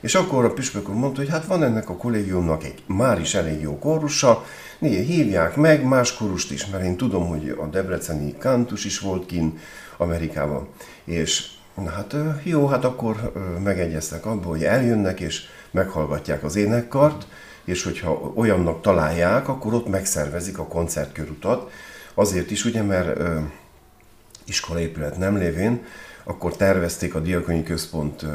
És 0.00 0.14
akkor 0.14 0.44
a 0.44 0.52
püspök 0.52 0.88
úr 0.88 0.94
mondta, 0.94 1.20
hogy 1.20 1.30
hát 1.30 1.44
van 1.44 1.62
ennek 1.62 1.88
a 1.88 1.96
kollégiumnak 1.96 2.64
egy 2.64 2.82
már 2.86 3.20
is 3.20 3.34
elég 3.34 3.60
jó 3.60 3.78
kórusa, 3.78 4.44
néha 4.78 5.02
hívják 5.02 5.56
meg 5.56 5.84
más 5.84 6.14
kórust 6.14 6.50
is, 6.50 6.66
mert 6.66 6.84
én 6.84 6.96
tudom, 6.96 7.28
hogy 7.28 7.56
a 7.60 7.66
debreceni 7.66 8.34
kantus 8.38 8.84
is 8.84 8.98
volt 8.98 9.26
kin 9.26 9.58
Amerikában. 9.96 10.68
És 11.04 11.50
Na 11.74 11.90
hát 11.90 12.14
jó, 12.42 12.66
hát 12.66 12.84
akkor 12.84 13.32
megegyeztek 13.62 14.26
abból, 14.26 14.50
hogy 14.50 14.64
eljönnek 14.64 15.20
és 15.20 15.42
meghallgatják 15.70 16.44
az 16.44 16.56
énekkart, 16.56 17.26
és 17.64 17.82
hogyha 17.82 18.32
olyannak 18.34 18.80
találják, 18.80 19.48
akkor 19.48 19.74
ott 19.74 19.88
megszervezik 19.88 20.58
a 20.58 20.66
koncertkörutat. 20.66 21.70
Azért 22.14 22.50
is 22.50 22.64
ugye, 22.64 22.82
mert 22.82 23.18
ö, 23.18 23.38
iskolaépület 24.44 25.18
nem 25.18 25.36
lévén, 25.36 25.84
akkor 26.24 26.56
tervezték 26.56 27.14
a 27.14 27.20
diakoni 27.20 27.62
központ 27.62 28.26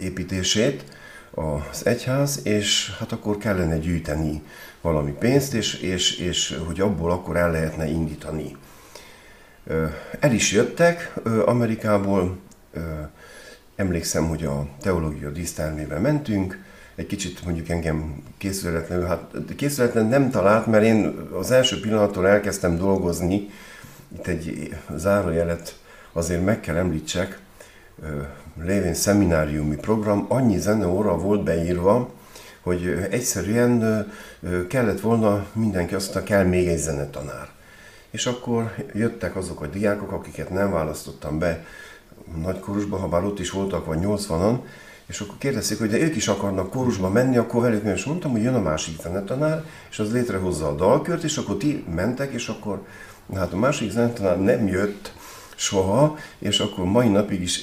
építését, 0.00 0.84
az 1.34 1.86
egyház, 1.86 2.40
és 2.42 2.96
hát 2.98 3.12
akkor 3.12 3.36
kellene 3.38 3.78
gyűjteni 3.78 4.42
valami 4.80 5.12
pénzt, 5.12 5.54
és, 5.54 5.74
és, 5.74 6.18
és 6.18 6.58
hogy 6.66 6.80
abból 6.80 7.10
akkor 7.10 7.36
el 7.36 7.50
lehetne 7.50 7.86
indítani. 7.86 8.56
El 10.20 10.32
is 10.32 10.52
jöttek 10.52 11.12
Amerikából, 11.44 12.38
emlékszem, 13.76 14.28
hogy 14.28 14.44
a 14.44 14.66
teológia 14.80 15.30
dísztermébe 15.30 15.98
mentünk, 15.98 16.62
egy 16.94 17.06
kicsit 17.06 17.44
mondjuk 17.44 17.68
engem 17.68 18.22
készületlenül, 18.38 19.06
hát 19.06 19.30
készületlen 19.56 20.06
nem 20.06 20.30
talált, 20.30 20.66
mert 20.66 20.84
én 20.84 21.28
az 21.32 21.50
első 21.50 21.80
pillanattól 21.80 22.28
elkezdtem 22.28 22.76
dolgozni, 22.76 23.50
itt 24.14 24.26
egy 24.26 24.76
zárójelet 24.96 25.78
azért 26.12 26.44
meg 26.44 26.60
kell 26.60 26.76
említsek, 26.76 27.38
lévén 28.62 28.94
szemináriumi 28.94 29.76
program, 29.76 30.24
annyi 30.28 30.58
zeneóra 30.58 31.18
volt 31.18 31.44
beírva, 31.44 32.12
hogy 32.60 33.06
egyszerűen 33.10 34.06
kellett 34.68 35.00
volna, 35.00 35.46
mindenki 35.52 35.94
azt 35.94 36.14
mondta, 36.14 36.32
kell 36.32 36.44
még 36.44 36.68
egy 36.68 36.78
zenetanár. 36.78 37.48
És 38.10 38.26
akkor 38.26 38.74
jöttek 38.92 39.36
azok 39.36 39.60
a 39.60 39.66
diákok, 39.66 40.12
akiket 40.12 40.50
nem 40.50 40.70
választottam 40.70 41.38
be 41.38 41.64
nagykorusba, 42.42 42.96
ha 42.96 43.08
bár 43.08 43.24
ott 43.24 43.38
is 43.38 43.50
voltak, 43.50 43.86
vagy 43.86 43.98
80-an, 44.02 44.58
és 45.06 45.20
akkor 45.20 45.38
kérdezték, 45.38 45.78
hogy 45.78 45.88
de 45.88 46.00
ők 46.00 46.16
is 46.16 46.28
akarnak 46.28 46.70
kórusba 46.70 47.08
menni, 47.08 47.36
akkor 47.36 47.62
velük 47.62 47.84
és 47.84 48.04
mondtam, 48.04 48.30
hogy 48.30 48.42
jön 48.42 48.54
a 48.54 48.60
másik 48.60 49.00
zenetanár, 49.02 49.64
és 49.90 49.98
az 49.98 50.12
létrehozza 50.12 50.68
a 50.68 50.74
dalkört, 50.74 51.22
és 51.22 51.36
akkor 51.36 51.56
ti 51.56 51.84
mentek, 51.94 52.32
és 52.32 52.48
akkor 52.48 52.86
hát 53.34 53.52
a 53.52 53.56
másik 53.56 53.90
zenetanár 53.90 54.40
nem 54.40 54.66
jött, 54.66 55.12
soha, 55.56 56.16
és 56.38 56.58
akkor 56.58 56.84
mai 56.84 57.08
napig 57.08 57.42
is 57.42 57.60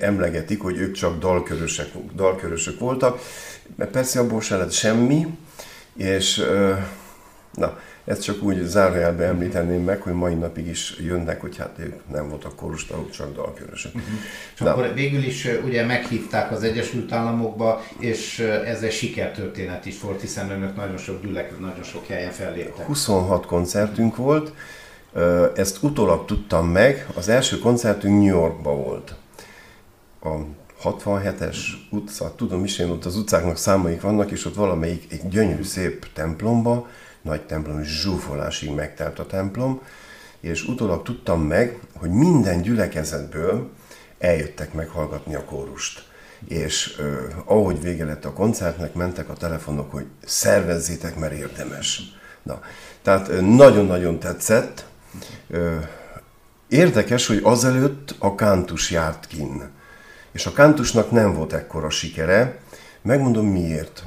emlegetik, 0.00 0.60
hogy 0.62 0.76
ők 0.76 0.92
csak 0.92 1.18
dalkörösek, 1.18 1.88
dalkörösök 2.14 2.78
voltak. 2.78 3.20
Persze 3.92 4.20
abból 4.20 4.40
se 4.40 4.56
lett 4.56 4.72
semmi, 4.72 5.26
és 5.96 6.42
na, 7.52 7.78
ezt 8.04 8.22
csak 8.22 8.42
úgy 8.42 8.62
zárójelben 8.64 9.28
említeném 9.28 9.82
meg, 9.82 10.02
hogy 10.02 10.12
mai 10.12 10.34
napig 10.34 10.66
is 10.66 10.96
jönnek, 11.00 11.40
hogy 11.40 11.56
hát 11.56 11.76
ők 11.78 12.10
nem 12.10 12.28
voltak 12.28 12.56
korustalok, 12.56 13.10
csak 13.10 13.34
dalkörösök. 13.34 13.94
Uh-huh. 13.94 14.10
És 14.54 14.60
Na. 14.60 14.70
akkor 14.70 14.94
végül 14.94 15.22
is 15.22 15.48
ugye 15.64 15.84
meghívták 15.86 16.50
az 16.50 16.62
Egyesült 16.62 17.12
Államokba, 17.12 17.82
és 17.98 18.38
ez 18.66 18.82
egy 18.82 18.92
sikertörténet 18.92 19.86
is 19.86 20.00
volt, 20.00 20.20
hiszen 20.20 20.50
önök 20.50 20.76
nagyon 20.76 20.96
sok 20.96 21.22
gyülek, 21.22 21.58
nagyon 21.58 21.82
sok 21.82 22.06
helyen 22.06 22.30
felléptek. 22.30 22.86
26 22.86 23.46
koncertünk 23.46 24.16
volt, 24.16 24.52
ezt 25.54 25.82
utólag 25.82 26.24
tudtam 26.24 26.68
meg, 26.68 27.06
az 27.14 27.28
első 27.28 27.58
koncertünk 27.58 28.14
New 28.18 28.36
Yorkban 28.36 28.82
volt. 28.82 29.14
A 30.22 30.30
67-es 30.84 31.56
utca, 31.90 32.34
tudom 32.36 32.64
is, 32.64 32.78
én 32.78 32.90
ott 32.90 33.04
az 33.04 33.16
utcáknak 33.16 33.56
számaik 33.56 34.00
vannak, 34.00 34.30
és 34.30 34.44
ott 34.44 34.54
valamelyik 34.54 35.06
egy 35.12 35.28
gyönyörű 35.28 35.62
szép 35.62 36.06
templomba, 36.12 36.88
nagy 37.22 37.46
templom, 37.46 37.80
és 37.80 38.00
zsúfolásig 38.00 38.70
megtelt 38.70 39.18
a 39.18 39.26
templom, 39.26 39.80
és 40.40 40.64
utólag 40.64 41.02
tudtam 41.02 41.42
meg, 41.42 41.78
hogy 41.94 42.10
minden 42.10 42.62
gyülekezetből 42.62 43.70
eljöttek 44.18 44.72
meghallgatni 44.72 45.34
a 45.34 45.44
kórust. 45.44 46.10
És 46.48 46.94
ö, 46.98 47.28
ahogy 47.44 47.82
vége 47.82 48.04
lett 48.04 48.24
a 48.24 48.32
koncertnek, 48.32 48.94
mentek 48.94 49.28
a 49.28 49.34
telefonok, 49.34 49.90
hogy 49.92 50.06
szervezzétek, 50.24 51.16
mert 51.16 51.32
érdemes. 51.32 52.02
Na, 52.42 52.60
tehát 53.02 53.40
nagyon-nagyon 53.40 54.18
tetszett, 54.18 54.86
Érdekes, 56.72 57.26
hogy 57.26 57.40
azelőtt 57.42 58.14
a 58.18 58.34
kántus 58.34 58.90
járt 58.90 59.26
kin. 59.26 59.70
És 60.32 60.46
a 60.46 60.52
kántusnak 60.52 61.10
nem 61.10 61.34
volt 61.34 61.52
ekkora 61.52 61.90
sikere. 61.90 62.58
Megmondom 63.02 63.46
miért. 63.46 64.02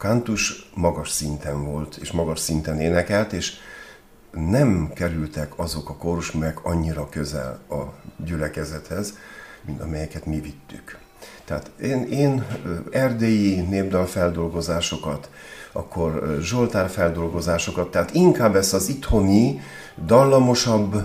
A 0.00 0.02
kántus 0.02 0.70
magas 0.74 1.10
szinten 1.10 1.64
volt, 1.64 1.96
és 1.96 2.10
magas 2.10 2.38
szinten 2.38 2.80
énekelt, 2.80 3.32
és 3.32 3.52
nem 4.32 4.90
kerültek 4.94 5.58
azok 5.58 5.88
a 5.88 5.96
kórusművek 5.96 6.64
annyira 6.64 7.08
közel 7.08 7.60
a 7.70 7.82
gyülekezethez, 8.24 9.14
mint 9.64 9.80
amelyeket 9.80 10.26
mi 10.26 10.40
vittük. 10.40 10.98
Tehát 11.44 11.70
én, 11.80 12.02
én 12.02 12.46
erdélyi 12.90 13.60
népdalfeldolgozásokat, 13.60 15.30
akkor 15.72 16.38
Zsoltár 16.40 16.88
feldolgozásokat, 16.88 17.90
tehát 17.90 18.14
inkább 18.14 18.56
ezt 18.56 18.74
az 18.74 18.88
itthoni, 18.88 19.60
dallamosabb 20.06 21.02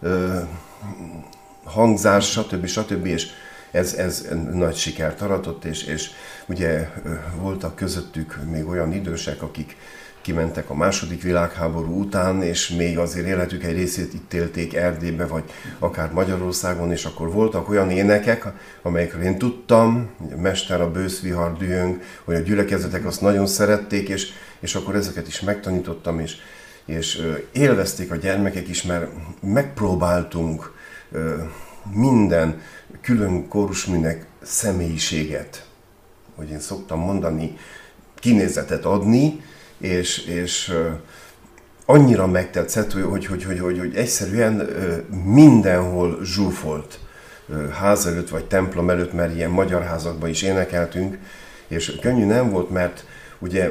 ö, 0.00 0.38
hangzás, 1.64 2.30
stb. 2.30 2.66
stb. 2.66 3.06
és 3.06 3.30
ez, 3.70 3.94
ez 3.94 4.26
nagy 4.52 4.76
sikert 4.76 5.20
aratott, 5.20 5.64
és, 5.64 5.82
és 5.82 6.10
ugye 6.46 6.88
voltak 7.36 7.76
közöttük 7.76 8.38
még 8.50 8.66
olyan 8.66 8.92
idősek, 8.92 9.42
akik 9.42 9.76
kimentek 10.24 10.70
a 10.70 10.74
második 10.74 11.22
világháború 11.22 12.00
után, 12.00 12.42
és 12.42 12.68
még 12.68 12.98
azért 12.98 13.26
életük 13.26 13.64
egy 13.64 13.74
részét 13.74 14.14
itt 14.14 14.32
élték 14.32 14.74
Erdélybe, 14.74 15.26
vagy 15.26 15.44
akár 15.78 16.12
Magyarországon, 16.12 16.90
és 16.90 17.04
akkor 17.04 17.32
voltak 17.32 17.68
olyan 17.68 17.90
énekek, 17.90 18.46
amelyekről 18.82 19.22
én 19.22 19.38
tudtam, 19.38 20.10
a 20.18 20.40
Mester, 20.40 20.80
a 20.80 20.90
Bőszvihar, 20.90 21.56
Dühöng, 21.56 22.02
hogy 22.24 22.34
a 22.34 22.38
gyülekezetek 22.38 23.06
azt 23.06 23.20
nagyon 23.20 23.46
szerették, 23.46 24.08
és, 24.08 24.28
és 24.60 24.74
akkor 24.74 24.94
ezeket 24.94 25.26
is 25.26 25.40
megtanítottam, 25.40 26.20
és, 26.20 26.36
és 26.84 27.22
élvezték 27.52 28.10
a 28.10 28.16
gyermekek 28.16 28.68
is, 28.68 28.82
mert 28.82 29.10
megpróbáltunk 29.40 30.72
minden 31.92 32.60
külön 33.00 33.48
kórusműnek 33.48 34.26
személyiséget, 34.42 35.63
hogy 36.34 36.50
én 36.50 36.60
szoktam 36.60 36.98
mondani, 36.98 37.56
kinézetet 38.14 38.84
adni, 38.84 39.40
és, 39.78 40.18
és 40.18 40.74
annyira 41.86 42.26
megtetszett, 42.26 42.92
hogy, 42.92 43.26
hogy, 43.26 43.44
hogy, 43.44 43.58
hogy, 43.58 43.78
hogy, 43.78 43.96
egyszerűen 43.96 44.68
mindenhol 45.24 46.18
zsúfolt 46.22 46.98
ház 47.72 48.06
előtt 48.06 48.28
vagy 48.28 48.44
templom 48.44 48.90
előtt, 48.90 49.12
mert 49.12 49.34
ilyen 49.34 49.50
magyar 49.50 49.82
házakban 49.82 50.28
is 50.28 50.42
énekeltünk, 50.42 51.18
és 51.68 51.98
könnyű 52.00 52.24
nem 52.24 52.50
volt, 52.50 52.70
mert 52.70 53.04
ugye 53.38 53.70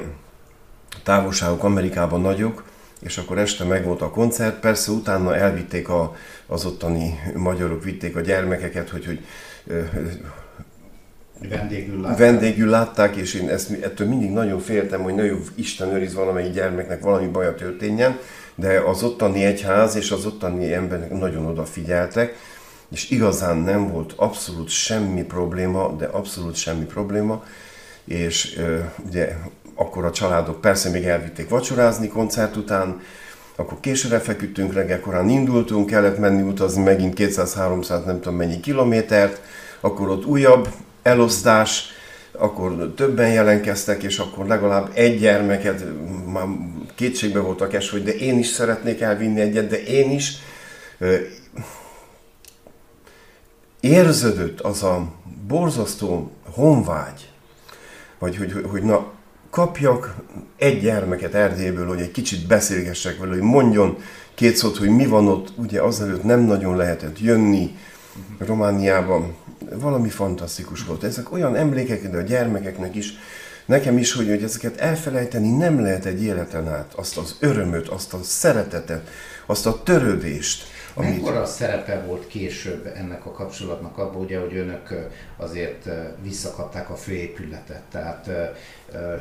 távolságok 1.03 1.63
Amerikában 1.63 2.21
nagyok, 2.21 2.63
és 2.99 3.17
akkor 3.17 3.37
este 3.37 3.63
meg 3.63 3.83
volt 3.83 4.01
a 4.01 4.09
koncert, 4.09 4.59
persze 4.59 4.91
utána 4.91 5.35
elvitték 5.35 5.89
a, 5.89 6.15
az 6.47 6.65
ottani 6.65 7.19
magyarok, 7.35 7.83
vitték 7.83 8.15
a 8.15 8.21
gyermekeket, 8.21 8.89
hogy, 8.89 9.05
hogy 9.05 9.25
vendégül 11.49 12.01
látták. 12.01 12.17
vendégül 12.17 12.69
látták, 12.69 13.15
és 13.15 13.33
én 13.33 13.49
ezt, 13.49 13.71
ettől 13.71 14.07
mindig 14.07 14.31
nagyon 14.31 14.59
féltem, 14.59 15.01
hogy 15.01 15.15
nagyon 15.15 15.41
Isten 15.55 15.93
őriz 15.93 16.13
valamelyik 16.13 16.53
gyermeknek 16.53 17.01
valami 17.01 17.27
baja 17.27 17.55
történjen, 17.55 18.19
de 18.55 18.79
az 18.79 19.03
ottani 19.03 19.45
egyház 19.45 19.95
és 19.95 20.11
az 20.11 20.25
ottani 20.25 20.73
emberek 20.73 21.11
nagyon 21.11 21.45
odafigyeltek, 21.45 22.35
és 22.91 23.09
igazán 23.09 23.57
nem 23.57 23.91
volt 23.91 24.13
abszolút 24.15 24.69
semmi 24.69 25.23
probléma, 25.23 25.95
de 25.97 26.05
abszolút 26.05 26.55
semmi 26.55 26.85
probléma, 26.85 27.43
és 28.05 28.59
ugye 29.07 29.35
akkor 29.75 30.05
a 30.05 30.11
családok 30.11 30.61
persze 30.61 30.89
még 30.89 31.03
elvitték 31.03 31.49
vacsorázni 31.49 32.07
koncert 32.07 32.55
után, 32.55 33.01
akkor 33.55 33.79
későre 33.79 34.19
feküdtünk, 34.19 34.73
reggel 34.73 34.99
korán 34.99 35.29
indultunk, 35.29 35.85
kellett 35.85 36.17
menni 36.17 36.41
utazni 36.41 36.83
megint 36.83 37.13
200-300 37.17 38.05
nem 38.05 38.19
tudom 38.19 38.35
mennyi 38.35 38.59
kilométert, 38.59 39.41
akkor 39.79 40.09
ott 40.09 40.25
újabb 40.25 40.67
elosztás, 41.03 41.91
akkor 42.31 42.93
többen 42.95 43.31
jelentkeztek, 43.31 44.03
és 44.03 44.19
akkor 44.19 44.47
legalább 44.47 44.91
egy 44.93 45.19
gyermeket, 45.19 45.83
már 46.25 46.45
kétségbe 46.95 47.39
voltak 47.39 47.73
es, 47.73 47.89
hogy 47.89 48.03
de 48.03 48.15
én 48.15 48.39
is 48.39 48.47
szeretnék 48.47 49.01
elvinni 49.01 49.41
egyet, 49.41 49.67
de 49.67 49.83
én 49.83 50.11
is. 50.11 50.33
Érződött 53.79 54.59
az 54.61 54.83
a 54.83 55.11
borzasztó 55.47 56.31
honvágy, 56.51 57.29
vagy 58.19 58.37
hogy, 58.37 58.51
hogy, 58.51 58.65
hogy 58.69 58.83
na, 58.83 59.11
kapjak 59.49 60.15
egy 60.57 60.81
gyermeket 60.81 61.33
Erdélyből, 61.33 61.87
hogy 61.87 61.99
egy 61.99 62.11
kicsit 62.11 62.47
beszélgessek 62.47 63.17
vele, 63.17 63.31
hogy 63.31 63.41
mondjon 63.41 63.97
két 64.33 64.55
szót, 64.55 64.77
hogy 64.77 64.89
mi 64.89 65.05
van 65.05 65.27
ott. 65.27 65.51
Ugye 65.55 65.81
azelőtt 65.81 66.23
nem 66.23 66.39
nagyon 66.39 66.75
lehetett 66.77 67.19
jönni 67.19 67.77
Romániában, 68.37 69.35
valami 69.73 70.09
fantasztikus 70.09 70.85
volt. 70.85 71.03
Ezek 71.03 71.31
olyan 71.31 71.55
emlékek, 71.55 72.09
de 72.09 72.17
a 72.17 72.21
gyermekeknek 72.21 72.95
is, 72.95 73.13
nekem 73.65 73.97
is, 73.97 74.13
hogy, 74.13 74.27
hogy 74.27 74.43
ezeket 74.43 74.77
elfelejteni 74.77 75.49
nem 75.49 75.81
lehet 75.81 76.05
egy 76.05 76.23
életen 76.23 76.67
át, 76.67 76.93
azt 76.93 77.17
az 77.17 77.35
örömöt, 77.39 77.87
azt 77.87 78.13
a 78.13 78.19
szeretetet, 78.23 79.09
azt 79.45 79.65
a 79.65 79.83
törődést. 79.83 80.63
Amit... 80.95 81.09
Mekkora 81.09 81.45
szerepe 81.45 82.03
volt 82.07 82.27
később 82.27 82.91
ennek 82.95 83.25
a 83.25 83.31
kapcsolatnak 83.31 83.97
abban, 83.97 84.21
ugye, 84.21 84.39
hogy 84.39 84.55
önök 84.55 85.09
azért 85.37 85.89
visszakapták 86.21 86.89
a 86.89 86.95
főépületet, 86.95 87.81
tehát 87.91 88.29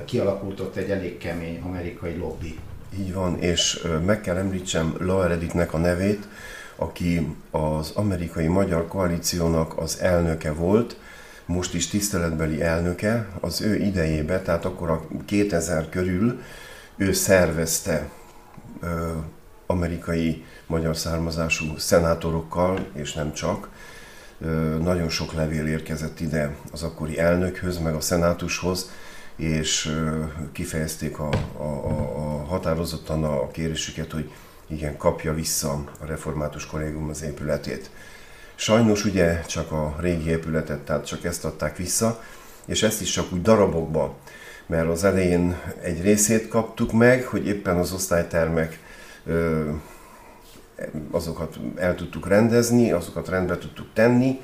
kialakult 0.05 0.61
ott 0.61 0.76
egy 0.76 0.90
elég 0.90 1.18
kemény 1.18 1.61
amerikai 1.64 2.16
lobby. 2.16 2.59
Így 2.98 3.12
van, 3.12 3.38
és 3.38 3.87
meg 4.07 4.20
kell 4.20 4.37
említsem 4.37 4.94
Laura 4.98 5.31
Editnek 5.31 5.74
a 5.74 5.78
nevét, 5.78 6.28
aki 6.82 7.36
az 7.50 7.90
amerikai 7.94 8.46
magyar 8.46 8.88
koalíciónak 8.88 9.78
az 9.78 10.00
elnöke 10.00 10.52
volt, 10.52 10.96
most 11.46 11.74
is 11.74 11.88
tiszteletbeli 11.88 12.62
elnöke, 12.62 13.28
az 13.40 13.60
ő 13.60 13.76
idejébe, 13.76 14.40
tehát 14.40 14.64
akkor 14.64 14.90
a 14.90 15.06
2000 15.26 15.88
körül 15.88 16.40
ő 16.96 17.12
szervezte 17.12 18.08
ö, 18.80 19.10
amerikai 19.66 20.44
magyar 20.66 20.96
származású 20.96 21.76
szenátorokkal, 21.76 22.86
és 22.94 23.12
nem 23.12 23.32
csak. 23.32 23.68
Ö, 24.40 24.46
nagyon 24.78 25.08
sok 25.08 25.32
levél 25.32 25.66
érkezett 25.66 26.20
ide 26.20 26.56
az 26.72 26.82
akkori 26.82 27.18
elnökhöz, 27.18 27.78
meg 27.78 27.94
a 27.94 28.00
szenátushoz, 28.00 28.90
és 29.36 29.86
ö, 29.86 30.24
kifejezték 30.52 31.18
a, 31.18 31.28
a, 31.56 31.62
a, 31.62 32.16
a 32.16 32.44
határozottan 32.44 33.24
a 33.24 33.50
kérésüket, 33.50 34.12
hogy 34.12 34.30
igen, 34.72 34.96
kapja 34.96 35.35
vissza 35.35 35.85
a 36.00 36.06
református 36.06 36.66
kollégium 36.66 37.08
az 37.08 37.22
épületét. 37.22 37.90
Sajnos 38.54 39.04
ugye 39.04 39.40
csak 39.40 39.72
a 39.72 39.96
régi 40.00 40.28
épületet, 40.30 40.80
tehát 40.80 41.06
csak 41.06 41.24
ezt 41.24 41.44
adták 41.44 41.76
vissza, 41.76 42.22
és 42.64 42.82
ezt 42.82 43.00
is 43.00 43.11
csak 43.11 43.32
úgy 43.32 43.42
darabokba, 43.42 44.16
mert 44.66 44.88
az 44.88 45.04
elején 45.04 45.56
egy 45.80 46.02
részét 46.02 46.48
kaptuk 46.48 46.92
meg, 46.92 47.24
hogy 47.24 47.46
éppen 47.46 47.76
az 47.76 47.92
osztálytermek 47.92 48.78
azokat 51.11 51.58
el 51.76 51.94
tudtuk 51.94 52.28
rendezni, 52.28 52.92
azokat 52.92 53.28
rendbe 53.28 53.58
tudtuk 53.58 53.87
tenni. 53.92 54.40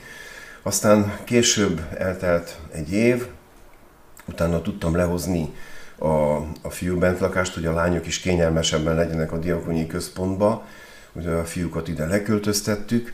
Aztán 0.62 1.18
később 1.24 1.80
eltelt 1.98 2.60
egy 2.72 2.92
év, 2.92 3.26
utána 4.26 4.62
tudtam 4.62 4.96
lehozni 4.96 5.54
a, 5.98 6.36
a 6.62 6.70
fiú 6.70 6.98
bentlakást, 6.98 7.54
hogy 7.54 7.66
a 7.66 7.72
lányok 7.72 8.06
is 8.06 8.18
kényelmesebben 8.18 8.94
legyenek 8.94 9.32
a 9.32 9.38
diakoniai 9.38 9.86
központba, 9.86 10.66
ugye 11.12 11.30
a 11.30 11.44
fiúkat 11.44 11.88
ide 11.88 12.06
leköltöztettük, 12.06 13.12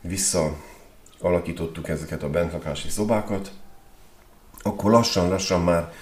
vissza 0.00 0.56
alakítottuk 1.20 1.88
ezeket 1.88 2.22
a 2.22 2.30
bentlakási 2.30 2.88
szobákat, 2.88 3.52
akkor 4.62 4.90
lassan-lassan 4.90 5.60
már 5.60 5.92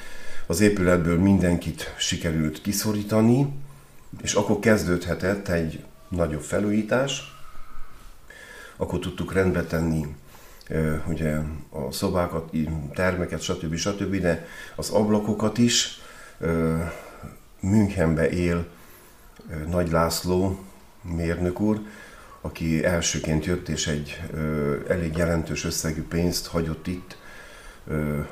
az 0.47 0.61
épületből 0.61 1.19
mindenkit 1.19 1.95
sikerült 1.99 2.61
kiszorítani, 2.61 3.53
és 4.23 4.35
akkor 4.35 4.59
kezdődhetett 4.59 5.49
egy 5.49 5.85
nagyobb 6.09 6.43
felújítás, 6.43 7.23
akkor 8.77 8.99
tudtuk 8.99 9.33
rendbe 9.33 9.63
tenni 9.63 10.07
ugye 11.07 11.37
a 11.71 11.93
szobákat, 11.93 12.51
termeket, 12.95 13.41
stb. 13.41 13.75
stb., 13.75 14.17
de 14.17 14.47
az 14.77 14.91
ablakokat 14.91 15.59
is. 15.59 16.03
Münchenbe 17.61 18.29
él 18.31 18.67
Nagy 19.69 19.91
László 19.91 20.59
mérnök 21.03 21.61
úr, 21.61 21.81
aki 22.41 22.85
elsőként 22.85 23.45
jött 23.45 23.69
és 23.69 23.87
egy 23.87 24.23
elég 24.89 25.17
jelentős 25.17 25.65
összegű 25.65 26.03
pénzt 26.03 26.47
hagyott 26.47 26.87
itt 26.87 27.17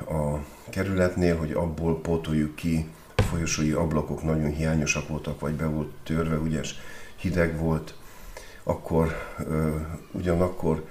a 0.07 0.37
kerületnél, 0.69 1.37
hogy 1.37 1.51
abból 1.51 2.01
pótoljuk 2.01 2.55
ki 2.55 2.87
a 3.15 3.21
folyosói 3.21 3.71
ablakok 3.71 4.23
nagyon 4.23 4.51
hiányosak 4.51 5.07
voltak, 5.07 5.39
vagy 5.39 5.53
be 5.53 5.65
volt 5.65 5.91
törve, 6.03 6.35
ügyes 6.35 6.75
hideg 7.15 7.57
volt, 7.57 7.95
akkor 8.63 9.15
ugyanakkor 10.11 10.85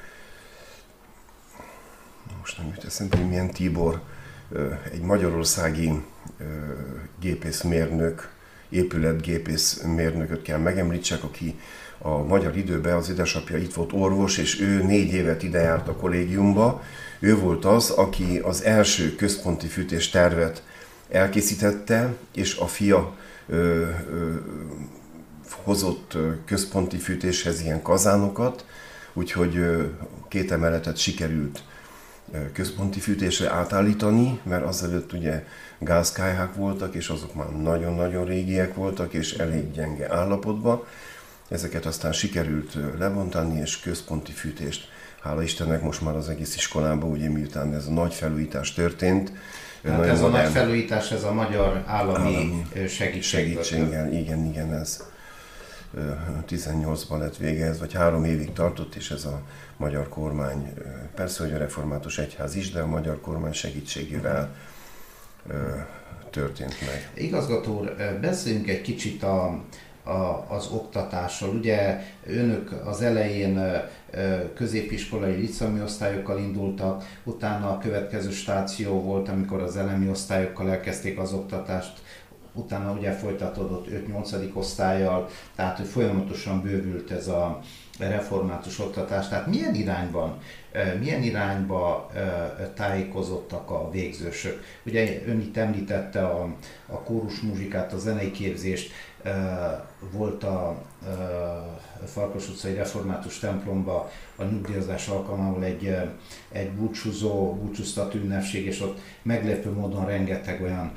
most 2.38 2.59
nem 2.59 2.66
jut 2.75 2.85
eszembe, 2.85 3.16
hogy 3.16 3.29
milyen 3.29 3.51
Tibor, 3.51 4.01
egy 4.92 5.01
magyarországi 5.01 6.03
gépészmérnök, 7.21 8.31
épületgépészmérnököt 8.69 10.43
kell 10.43 10.59
megemlítsek, 10.59 11.25
aki 11.25 11.59
a 11.99 12.23
magyar 12.23 12.57
időben 12.57 12.97
az 12.97 13.11
édesapja 13.11 13.57
itt 13.57 13.75
volt 13.75 13.93
orvos, 13.93 14.39
és 14.39 14.61
ő 14.61 14.83
négy 14.83 15.13
évet 15.13 15.43
ide 15.43 15.61
járt 15.61 15.89
a 15.89 15.97
kollégiumba. 15.97 16.83
Ő 17.21 17.37
volt 17.37 17.65
az, 17.65 17.91
aki 17.91 18.39
az 18.39 18.63
első 18.63 19.15
központi 19.15 19.67
fűtés 19.67 20.11
tervet 20.11 20.63
elkészítette, 21.11 22.15
és 22.35 22.57
a 22.57 22.67
fia 22.67 23.17
ö, 23.49 23.57
ö, 23.57 24.35
hozott 25.63 26.17
központi 26.45 26.97
fűtéshez 26.97 27.61
ilyen 27.61 27.83
kazánokat, 27.83 28.65
úgyhogy 29.13 29.65
két 30.29 30.53
emeletet 30.53 30.97
sikerült 30.97 31.63
központi 32.53 33.01
fűtésre 33.01 33.51
átállítani, 33.51 34.40
mert 34.42 34.64
azelőtt 34.64 35.12
ugye 35.12 35.45
gázkályhák 35.79 36.55
voltak, 36.55 36.95
és 36.95 37.09
azok 37.09 37.35
már 37.35 37.49
nagyon-nagyon 37.49 38.25
régiek 38.25 38.75
voltak, 38.75 39.12
és 39.12 39.33
elég 39.33 39.73
gyenge 39.73 40.14
állapotban. 40.14 40.85
Ezeket 41.49 41.87
aztán 41.87 42.12
sikerült 42.12 42.77
lebontani, 42.99 43.61
és 43.61 43.81
központi 43.81 44.33
fűtést, 44.33 44.88
hála 45.23 45.42
Istennek 45.42 45.83
most 45.83 46.01
már 46.01 46.16
az 46.16 46.29
egész 46.29 46.57
iskolában, 46.57 47.11
ugye 47.11 47.29
miután 47.29 47.75
ez 47.75 47.87
a 47.87 47.90
nagy 47.90 48.14
felújítás 48.14 48.73
történt, 48.73 49.33
tehát 49.83 50.07
ez 50.07 50.23
a 50.23 50.29
nagy 50.29 50.51
felújítás, 50.51 51.11
ez 51.11 51.25
a 51.25 51.33
magyar 51.33 51.83
állami, 51.87 52.35
állami 52.35 52.64
segítség. 52.88 53.23
segítséggel, 53.23 54.12
igen, 54.12 54.45
igen, 54.45 54.75
ez 54.75 55.12
18-ban 56.48 57.18
lett 57.18 57.37
vége 57.37 57.64
ez, 57.64 57.78
vagy 57.78 57.92
három 57.92 58.24
évig 58.24 58.52
tartott, 58.52 58.94
és 58.94 59.11
ez 59.11 59.24
a 59.24 59.42
magyar 59.76 60.09
kormány, 60.09 60.72
persze, 61.14 61.42
hogy 61.42 61.52
a 61.52 61.59
református 61.59 62.18
egyház 62.18 62.55
is, 62.55 62.70
de 62.70 62.81
a 62.81 62.87
magyar 62.87 63.20
kormány 63.20 63.52
segítségével 63.52 64.55
történt 66.31 66.74
meg. 66.81 67.11
Igazgató 67.14 67.78
úr, 67.78 67.94
beszéljünk 68.20 68.68
egy 68.68 68.81
kicsit 68.81 69.22
a, 69.22 69.62
a, 70.05 70.46
az 70.48 70.66
oktatásról. 70.66 71.55
Ugye 71.55 72.00
önök 72.26 72.72
az 72.85 73.02
elején 73.02 73.83
középiskolai 74.55 75.35
liceumi 75.35 75.81
osztályokkal 75.81 76.38
indultak, 76.38 77.05
utána 77.24 77.70
a 77.70 77.78
következő 77.78 78.31
stáció 78.31 79.00
volt, 79.00 79.28
amikor 79.28 79.61
az 79.61 79.76
elemi 79.76 80.09
osztályokkal 80.09 80.70
elkezdték 80.70 81.18
az 81.18 81.33
oktatást, 81.33 82.00
utána 82.53 82.93
ugye 82.93 83.12
folytatódott 83.12 83.87
5-8. 83.88 84.55
osztályjal, 84.55 85.29
tehát 85.57 85.77
hogy 85.77 85.87
folyamatosan 85.87 86.62
bővült 86.62 87.11
ez 87.11 87.29
a 87.29 87.61
református 87.99 88.79
oktatás. 88.79 89.29
Tehát 89.29 89.47
milyen 89.47 89.75
irányban, 89.75 90.38
milyen 90.99 91.23
irányba 91.23 92.11
tájékozottak 92.75 93.71
a 93.71 93.91
végzősök? 93.91 94.62
Ugye 94.87 95.23
ön 95.27 95.41
itt 95.41 95.57
említette 95.57 96.27
a, 96.27 96.55
a 96.87 97.03
kórus 97.03 97.41
muzsikát, 97.41 97.93
a 97.93 97.99
zenei 97.99 98.31
képzést, 98.31 98.93
volt 100.11 100.45
a 100.45 100.83
Farkas 102.07 102.49
utcai 102.49 102.75
református 102.75 103.39
templomba 103.39 104.11
a 104.37 104.45
nyugdíjazás 104.45 105.09
alkalmával 105.09 105.65
egy, 105.65 105.97
egy 106.53 106.71
búcsúzó, 106.71 107.55
búcsúztató 107.55 108.19
ünnepség, 108.19 108.67
és 108.67 108.81
ott 108.81 109.01
meglepő 109.23 109.71
módon 109.71 110.07
rengeteg 110.07 110.63
olyan 110.63 110.93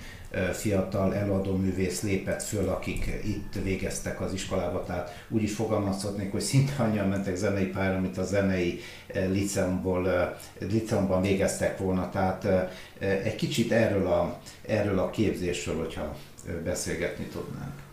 fiatal 0.52 1.16
előadó 1.16 1.56
művész 1.56 2.02
lépett 2.02 2.44
föl, 2.44 2.70
akik 2.70 3.22
itt 3.26 3.64
végeztek 3.64 4.22
az 4.22 4.34
iskolába, 4.34 4.84
tehát 4.84 5.26
úgy 5.30 5.44
is 5.44 5.54
fogalmazhatnék, 5.54 6.32
hogy 6.32 6.42
szinte 6.42 6.84
annyian 6.84 7.08
mentek 7.08 7.36
zenei 7.36 7.66
pályára, 7.66 8.00
mint 8.00 8.18
a 8.18 8.24
zenei 8.24 8.80
liceumból, 9.14 10.36
liceumban 10.60 11.22
végeztek 11.22 11.78
volna, 11.78 12.10
tehát 12.10 12.70
egy 13.00 13.36
kicsit 13.36 13.72
erről 13.72 14.08
a, 14.08 14.40
erről 14.68 15.00
a 15.00 15.10
képzésről, 15.10 15.78
hogyha 15.78 16.16
beszélgetni 16.64 17.26
tudnánk. 17.26 17.85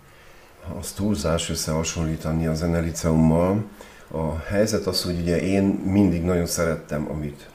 Az 0.79 0.93
túlzás 0.93 1.51
összehasonlítani 1.51 2.47
a 2.47 2.55
zeneliceummal. 2.55 3.65
A 4.11 4.37
helyzet 4.39 4.87
az, 4.87 5.03
hogy 5.03 5.21
ugye 5.21 5.41
én 5.41 5.65
mindig 5.65 6.23
nagyon 6.23 6.47
szerettem, 6.47 7.09
amit 7.11 7.51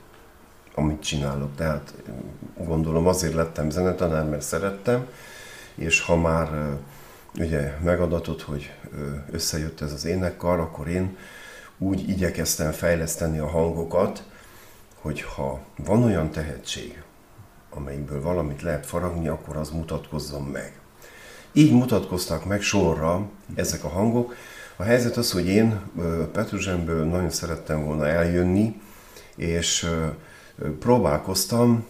amit 0.77 1.03
csinálok. 1.03 1.55
Tehát 1.55 1.93
gondolom 2.57 3.07
azért 3.07 3.33
lettem 3.33 3.69
zenetanár, 3.69 4.25
mert 4.25 4.41
szerettem, 4.41 5.07
és 5.75 6.01
ha 6.01 6.15
már 6.15 6.77
ugye 7.39 7.77
megadatott, 7.83 8.41
hogy 8.41 8.73
összejött 9.31 9.81
ez 9.81 9.93
az 9.93 10.05
énekkar, 10.05 10.59
akkor 10.59 10.87
én 10.87 11.17
úgy 11.77 12.09
igyekeztem 12.09 12.71
fejleszteni 12.71 13.39
a 13.39 13.47
hangokat, 13.47 14.23
hogy 15.01 15.21
ha 15.21 15.59
van 15.75 16.03
olyan 16.03 16.31
tehetség, 16.31 17.03
amelyikből 17.69 18.21
valamit 18.21 18.61
lehet 18.61 18.85
faragni, 18.85 19.27
akkor 19.27 19.57
az 19.57 19.69
mutatkozzon 19.69 20.43
meg. 20.43 20.79
Így 21.57 21.71
mutatkoztak 21.71 22.45
meg 22.45 22.61
sorra 22.61 23.29
ezek 23.55 23.83
a 23.83 23.87
hangok. 23.87 24.35
A 24.75 24.83
helyzet 24.83 25.17
az, 25.17 25.31
hogy 25.31 25.47
én 25.47 25.79
Petruzsemből 26.31 27.05
nagyon 27.05 27.29
szerettem 27.29 27.85
volna 27.85 28.07
eljönni, 28.07 28.81
és 29.35 29.89
próbálkoztam, 30.79 31.85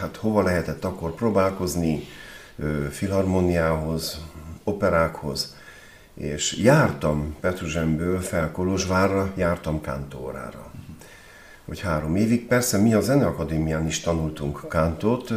hát 0.00 0.16
hova 0.16 0.42
lehetett 0.42 0.84
akkor 0.84 1.14
próbálkozni, 1.14 2.02
filharmoniához, 2.90 4.20
operákhoz, 4.64 5.56
és 6.14 6.56
jártam 6.56 7.36
Petruzsemből 7.40 8.20
fel 8.20 8.50
Kolozsvárra, 8.50 9.32
jártam 9.36 9.80
kántórára. 9.80 10.70
Hogy 11.64 11.80
három 11.80 12.16
évig. 12.16 12.46
Persze 12.46 12.78
mi 12.78 12.94
a 12.94 13.00
Zeneakadémián 13.00 13.86
is 13.86 14.00
tanultunk 14.00 14.68
kántót, 14.68 15.32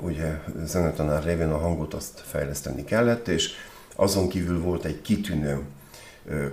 ugye 0.00 0.40
zenetanár 0.64 1.24
révén 1.24 1.50
a 1.50 1.58
hangot 1.58 1.94
azt 1.94 2.22
fejleszteni 2.24 2.84
kellett, 2.84 3.28
és 3.28 3.50
azon 3.96 4.28
kívül 4.28 4.60
volt 4.60 4.84
egy 4.84 5.02
kitűnő 5.02 5.60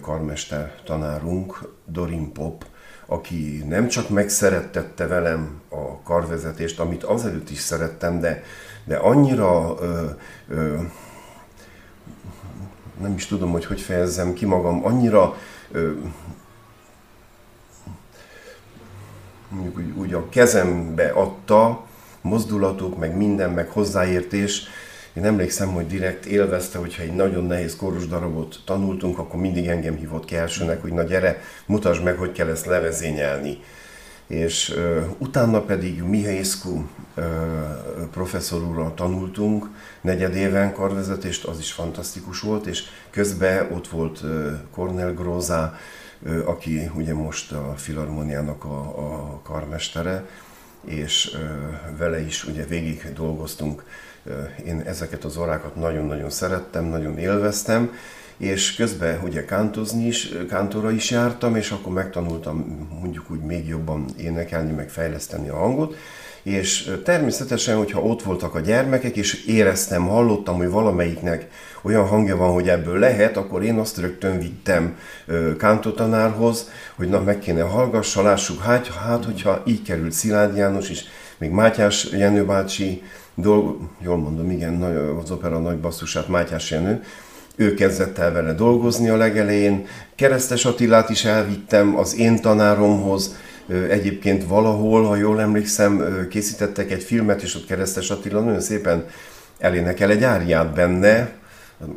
karmester 0.02 0.76
tanárunk, 0.84 1.74
Dorin 1.86 2.32
Pop, 2.32 2.66
aki 3.06 3.64
nem 3.68 3.88
csak 3.88 4.10
megszerettette 4.10 5.08
velem 5.08 5.62
a 5.70 6.02
karvezetést, 6.02 6.80
amit 6.80 7.04
azelőtt 7.04 7.50
is 7.50 7.60
szerettem, 7.60 8.20
de, 8.20 8.44
de 8.84 8.96
annyira 8.96 9.76
ö, 9.80 10.10
ö, 10.48 10.78
nem 13.02 13.14
is 13.14 13.26
tudom, 13.26 13.52
hogy 13.52 13.66
hogy 13.66 13.82
fejezzem 13.82 14.34
ki 14.34 14.46
magam, 14.46 14.86
annyira 14.86 15.38
ö, 15.72 15.92
mondjuk 19.50 19.78
úgy, 19.78 19.92
úgy 19.98 20.14
a 20.14 20.30
kezembe 20.30 21.10
adta 21.10 21.88
mozdulatok, 22.22 22.98
meg 22.98 23.18
minden, 23.18 23.50
meg 23.50 23.70
hozzáértés. 23.70 24.64
Én 25.14 25.26
emlékszem, 25.26 25.74
hogy 25.74 25.88
direkt 25.88 26.26
élvezte, 26.26 26.78
hogyha 26.78 27.02
egy 27.02 27.14
nagyon 27.14 27.46
nehéz 27.46 27.76
kórus 27.76 28.08
darabot 28.08 28.60
tanultunk, 28.66 29.20
akkor 29.20 29.40
mindig 29.40 29.68
engem 29.68 29.96
hívott 29.96 30.26
ki 30.26 30.36
elsőnek, 30.36 30.82
hogy 30.82 30.94
na 30.94 31.04
gyere, 31.04 31.42
mutasd 31.66 32.04
meg, 32.04 32.18
hogy 32.18 32.32
kell 32.32 32.48
ezt 32.48 32.66
levezényelni. 32.66 33.58
És 34.28 34.70
uh, 34.70 35.04
utána 35.18 35.62
pedig 35.62 36.02
Mihaisku 36.02 36.84
professzor 38.12 38.64
úrral 38.64 38.94
tanultunk, 38.94 39.70
negyed 40.02 40.36
éven 40.36 40.74
karvezetést, 40.74 41.46
az 41.46 41.60
is 41.60 41.72
fantasztikus 41.72 42.40
volt, 42.40 42.66
és 42.66 42.84
közben 43.10 43.72
ott 43.72 43.88
volt 43.88 44.22
uh, 44.22 44.52
Cornel 44.72 45.14
Groza, 45.14 45.78
uh, 46.20 46.42
aki 46.46 46.92
ugye 46.96 47.14
most 47.14 47.52
a 47.52 47.74
Filharmoniának 47.76 48.64
a, 48.64 48.80
a 48.80 49.40
karmestere, 49.44 50.26
és 50.86 51.38
vele 51.98 52.22
is 52.22 52.46
ugye 52.46 52.66
végig 52.66 53.14
dolgoztunk. 53.14 53.84
Én 54.66 54.80
ezeket 54.80 55.24
az 55.24 55.38
órákat 55.38 55.76
nagyon-nagyon 55.76 56.30
szerettem, 56.30 56.86
nagyon 56.86 57.18
élveztem, 57.18 57.92
és 58.38 58.76
közben 58.76 59.20
ugye 59.24 59.46
kántozni 59.46 60.06
is, 60.06 60.30
kántora 60.50 60.92
is 60.92 61.12
jártam, 61.12 61.56
és 61.56 61.72
akkor 61.72 61.94
megtanultam 61.94 62.88
mondjuk 63.00 63.32
úgy 63.32 63.42
még 63.42 63.68
jobban 63.68 64.06
énekelni, 64.18 64.72
meg 64.72 64.90
fejleszteni 64.90 65.50
a 65.50 65.56
hangot, 65.56 65.96
és 66.44 66.92
természetesen, 67.04 67.78
hogyha 67.78 68.02
ott 68.02 68.24
voltak 68.24 68.56
a 68.56 68.60
gyermekek, 68.60 69.16
és 69.16 69.46
éreztem, 69.46 70.08
hallottam, 70.08 70.58
hogy 70.58 70.70
valamelyiknek 70.70 71.48
olyan 71.82 72.08
hangja 72.08 72.36
van, 72.36 72.54
hogy 72.54 72.70
ebből 72.70 73.00
lehet, 73.00 73.38
akkor 73.38 73.64
én 73.64 73.78
azt 73.78 73.98
rögtön 73.98 74.40
vittem 74.40 74.98
kántotanárhoz, 75.58 76.70
hogy 76.96 77.10
na 77.10 77.22
meg 77.22 77.40
kéne 77.40 77.62
hallgassa, 77.62 78.22
lássuk, 78.22 78.62
hát, 78.62 78.88
hát 78.88 79.26
hogyha 79.26 79.64
így 79.66 79.82
került 79.82 80.12
Szilágy 80.12 80.56
János 80.56 80.90
is, 80.90 81.04
még 81.38 81.50
Mátyás 81.50 82.08
Jenő 82.12 82.46
bácsi, 82.46 83.04
dolg, 83.36 83.78
jól 84.00 84.18
mondom, 84.18 84.52
igen, 84.52 84.82
az 85.24 85.32
opera 85.32 85.60
nagy 85.60 85.78
basszusát 85.78 86.28
Mátyás 86.28 86.72
Jenő, 86.72 87.04
ő 87.56 87.74
kezdett 87.74 88.18
el 88.18 88.32
vele 88.32 88.54
dolgozni 88.54 89.10
a 89.10 89.18
legelején. 89.18 89.86
Keresztes 90.16 90.66
Attilát 90.66 91.10
is 91.10 91.26
elvittem 91.26 91.98
az 91.98 92.18
én 92.18 92.42
tanáromhoz, 92.42 93.36
egyébként 93.90 94.48
valahol, 94.48 95.04
ha 95.04 95.16
jól 95.16 95.42
emlékszem, 95.42 96.28
készítettek 96.30 96.92
egy 96.92 97.04
filmet, 97.04 97.42
és 97.42 97.56
ott 97.56 97.66
Keresztes 97.66 98.10
Attila 98.10 98.40
nagyon 98.40 98.62
szépen 98.62 99.06
elénekel 99.60 100.10
egy 100.10 100.24
áriát 100.24 100.74
benne, 100.74 101.32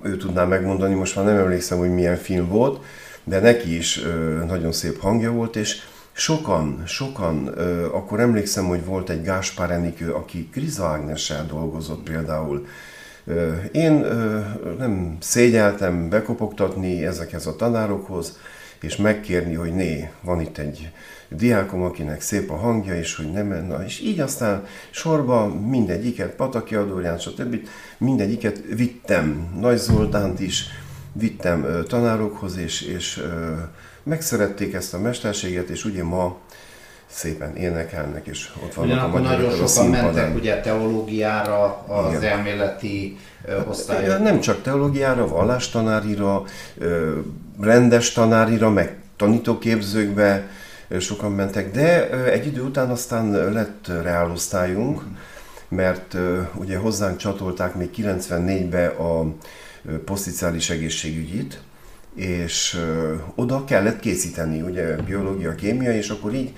ő 0.02 0.16
tudná 0.16 0.44
megmondani, 0.44 0.94
most 0.94 1.16
már 1.16 1.24
nem 1.24 1.36
emlékszem, 1.36 1.78
hogy 1.78 1.94
milyen 1.94 2.16
film 2.16 2.48
volt, 2.48 2.84
de 3.24 3.40
neki 3.40 3.76
is 3.76 4.00
nagyon 4.46 4.72
szép 4.72 5.00
hangja 5.00 5.32
volt, 5.32 5.56
és 5.56 5.76
sokan, 6.12 6.82
sokan, 6.86 7.46
akkor 7.92 8.20
emlékszem, 8.20 8.64
hogy 8.66 8.84
volt 8.84 9.10
egy 9.10 9.22
Gáspár 9.22 9.70
Enikő, 9.70 10.12
aki 10.12 10.48
Kriza 10.52 10.86
Ágnessel 10.86 11.46
dolgozott 11.46 12.02
például, 12.02 12.66
én 13.72 13.92
nem 14.78 15.16
szégyeltem 15.20 16.08
bekopogtatni 16.08 17.06
ezekhez 17.06 17.46
a 17.46 17.56
tanárokhoz, 17.56 18.38
és 18.82 18.96
megkérni, 18.96 19.54
hogy 19.54 19.74
né, 19.74 20.10
van 20.20 20.40
itt 20.40 20.58
egy 20.58 20.90
diákom, 21.28 21.82
akinek 21.82 22.20
szép 22.20 22.50
a 22.50 22.56
hangja, 22.56 22.94
és 22.94 23.14
hogy 23.14 23.32
nem, 23.32 23.66
na, 23.66 23.84
és 23.84 24.00
így 24.00 24.20
aztán 24.20 24.64
sorba 24.90 25.46
mindegyiket, 25.54 26.34
Pataki 26.34 26.74
Adorján, 26.74 27.18
stb. 27.18 27.68
mindegyiket 27.98 28.62
vittem, 28.74 29.56
Nagy 29.60 29.76
Zoltánt 29.76 30.40
is 30.40 30.64
vittem 31.12 31.84
tanárokhoz, 31.88 32.56
és, 32.56 32.80
és 32.80 33.22
megszerették 34.02 34.74
ezt 34.74 34.94
a 34.94 34.98
mesterséget, 34.98 35.68
és 35.68 35.84
ugye 35.84 36.04
ma 36.04 36.38
szépen 37.12 37.56
énekelnek, 37.56 38.26
és 38.26 38.48
ott 38.64 38.74
vannak 38.74 38.92
Ugyanakkor 38.92 39.20
a 39.20 39.22
nagyon 39.22 39.66
sokan 39.66 39.90
mentek 39.90 40.34
ugye 40.34 40.60
teológiára, 40.60 41.84
az 41.86 42.14
Igen. 42.14 42.22
elméleti 42.32 43.16
osztályra. 43.68 44.18
Nem 44.18 44.40
csak 44.40 44.62
teológiára, 44.62 45.28
vallástanárira, 45.28 46.42
rendes 47.60 48.12
tanárira, 48.12 48.70
meg 48.70 48.96
tanítóképzőkbe 49.16 50.48
sokan 50.98 51.32
mentek, 51.32 51.70
de 51.70 52.10
egy 52.30 52.46
idő 52.46 52.62
után 52.62 52.90
aztán 52.90 53.52
lett 53.52 53.86
reálosztályunk, 54.02 55.02
mert 55.68 56.16
ugye 56.54 56.76
hozzánk 56.76 57.16
csatolták 57.16 57.74
még 57.74 57.90
94-be 57.96 58.86
a 58.86 59.34
poszticiális 60.04 60.70
egészségügyit, 60.70 61.60
és 62.14 62.80
oda 63.34 63.64
kellett 63.64 64.00
készíteni, 64.00 64.60
ugye 64.60 64.96
biológia, 64.96 65.54
kémia, 65.54 65.92
és 65.92 66.08
akkor 66.08 66.34
így 66.34 66.52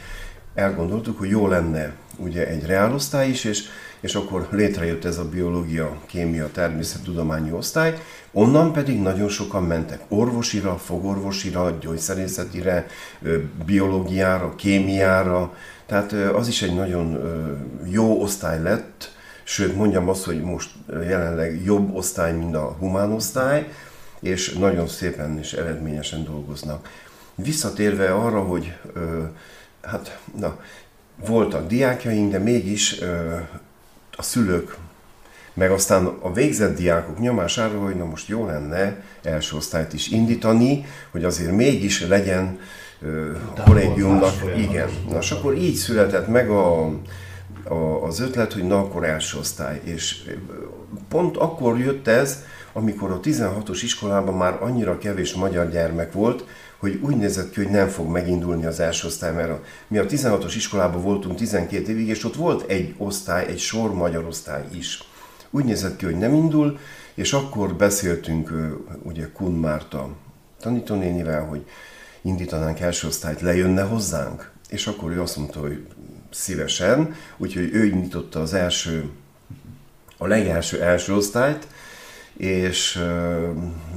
elgondoltuk, 0.54 1.18
hogy 1.18 1.28
jó 1.28 1.48
lenne 1.48 1.92
ugye 2.16 2.46
egy 2.48 2.66
reálosztály 2.66 3.28
is, 3.28 3.44
és, 3.44 3.64
és 4.00 4.14
akkor 4.14 4.48
létrejött 4.50 5.04
ez 5.04 5.18
a 5.18 5.28
biológia, 5.28 5.96
kémia, 6.06 6.50
természettudományi 6.52 7.52
osztály, 7.52 7.98
onnan 8.32 8.72
pedig 8.72 9.00
nagyon 9.00 9.28
sokan 9.28 9.62
mentek. 9.62 10.00
Orvosira, 10.08 10.76
fogorvosira, 10.76 11.78
gyógyszerészetire, 11.80 12.86
biológiára, 13.66 14.54
kémiára, 14.54 15.54
tehát 15.86 16.12
az 16.12 16.48
is 16.48 16.62
egy 16.62 16.74
nagyon 16.74 17.18
jó 17.90 18.22
osztály 18.22 18.62
lett, 18.62 19.12
sőt 19.42 19.76
mondjam 19.76 20.08
azt, 20.08 20.24
hogy 20.24 20.42
most 20.42 20.70
jelenleg 20.88 21.64
jobb 21.64 21.94
osztály, 21.94 22.32
mint 22.32 22.54
a 22.56 22.76
humán 22.78 23.12
osztály, 23.12 23.68
és 24.20 24.52
nagyon 24.52 24.88
szépen 24.88 25.38
és 25.38 25.52
eredményesen 25.52 26.24
dolgoznak. 26.24 26.88
Visszatérve 27.34 28.14
arra, 28.14 28.40
hogy 28.40 28.76
hát 29.86 30.18
na, 30.38 30.58
voltak 31.26 31.66
diákjaink, 31.66 32.30
de 32.30 32.38
mégis 32.38 33.00
ö, 33.00 33.36
a 34.16 34.22
szülők, 34.22 34.76
meg 35.54 35.70
aztán 35.70 36.06
a 36.06 36.32
végzett 36.32 36.76
diákok 36.76 37.18
nyomására, 37.18 37.78
hogy 37.78 37.96
na 37.96 38.04
most 38.04 38.28
jó 38.28 38.46
lenne 38.46 39.02
első 39.22 39.56
osztályt 39.56 39.92
is 39.92 40.08
indítani, 40.08 40.84
hogy 41.10 41.24
azért 41.24 41.52
mégis 41.52 42.06
legyen 42.06 42.58
ö, 43.00 43.32
a 43.56 43.62
kollégiumnak, 43.62 44.34
igen. 44.56 44.88
Na, 45.08 45.18
és 45.18 45.30
akkor 45.30 45.54
így 45.54 45.74
született 45.74 46.28
meg 46.28 46.50
a, 46.50 46.84
a, 47.64 48.04
az 48.06 48.20
ötlet, 48.20 48.52
hogy 48.52 48.64
na 48.66 48.78
akkor 48.78 49.04
első 49.04 49.38
osztály. 49.38 49.80
És 49.84 50.30
pont 51.08 51.36
akkor 51.36 51.78
jött 51.78 52.08
ez, 52.08 52.44
amikor 52.72 53.10
a 53.10 53.20
16-os 53.20 53.80
iskolában 53.82 54.34
már 54.34 54.62
annyira 54.62 54.98
kevés 54.98 55.34
magyar 55.34 55.70
gyermek 55.70 56.12
volt, 56.12 56.44
hogy 56.78 56.98
úgy 57.02 57.16
nézett 57.16 57.50
ki, 57.50 57.62
hogy 57.62 57.72
nem 57.72 57.88
fog 57.88 58.08
megindulni 58.08 58.66
az 58.66 58.80
első 58.80 59.06
osztály, 59.06 59.32
mert 59.32 59.64
mi 59.88 59.98
a 59.98 60.06
16-os 60.06 60.52
iskolában 60.56 61.02
voltunk 61.02 61.36
12 61.36 61.90
évig, 61.90 62.08
és 62.08 62.24
ott 62.24 62.34
volt 62.34 62.70
egy 62.70 62.94
osztály, 62.98 63.46
egy 63.46 63.58
sor 63.58 63.94
magyar 63.94 64.24
osztály 64.24 64.64
is. 64.72 65.02
Úgy 65.50 65.64
nézett 65.64 65.96
ki, 65.96 66.04
hogy 66.04 66.18
nem 66.18 66.34
indul, 66.34 66.78
és 67.14 67.32
akkor 67.32 67.74
beszéltünk 67.74 68.52
ugye 69.02 69.28
Kun 69.32 69.52
Márta 69.52 70.08
tanítónénivel, 70.60 71.44
hogy 71.44 71.66
indítanánk 72.22 72.80
első 72.80 73.06
osztályt, 73.06 73.40
lejönne 73.40 73.82
hozzánk. 73.82 74.52
És 74.68 74.86
akkor 74.86 75.12
ő 75.12 75.20
azt 75.20 75.36
mondta, 75.36 75.60
hogy 75.60 75.86
szívesen, 76.30 77.14
úgyhogy 77.36 77.70
ő 77.72 77.84
indította 77.84 78.40
az 78.40 78.54
első, 78.54 79.10
a 80.18 80.26
legelső 80.26 80.82
első 80.82 81.14
osztályt, 81.14 81.66
és 82.36 83.02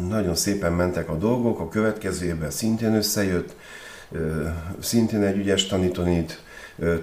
nagyon 0.10 0.36
szépen 0.36 0.74
mentek 0.74 1.10
a 1.10 1.18
dolgok, 1.18 1.60
a 1.60 1.70
következő 1.70 2.26
évben 2.26 2.52
szintén 2.52 2.94
összejött, 2.94 3.56
szintén 4.80 5.22
egy 5.22 5.38
ügyes 5.38 5.66
tanítónit 5.66 6.42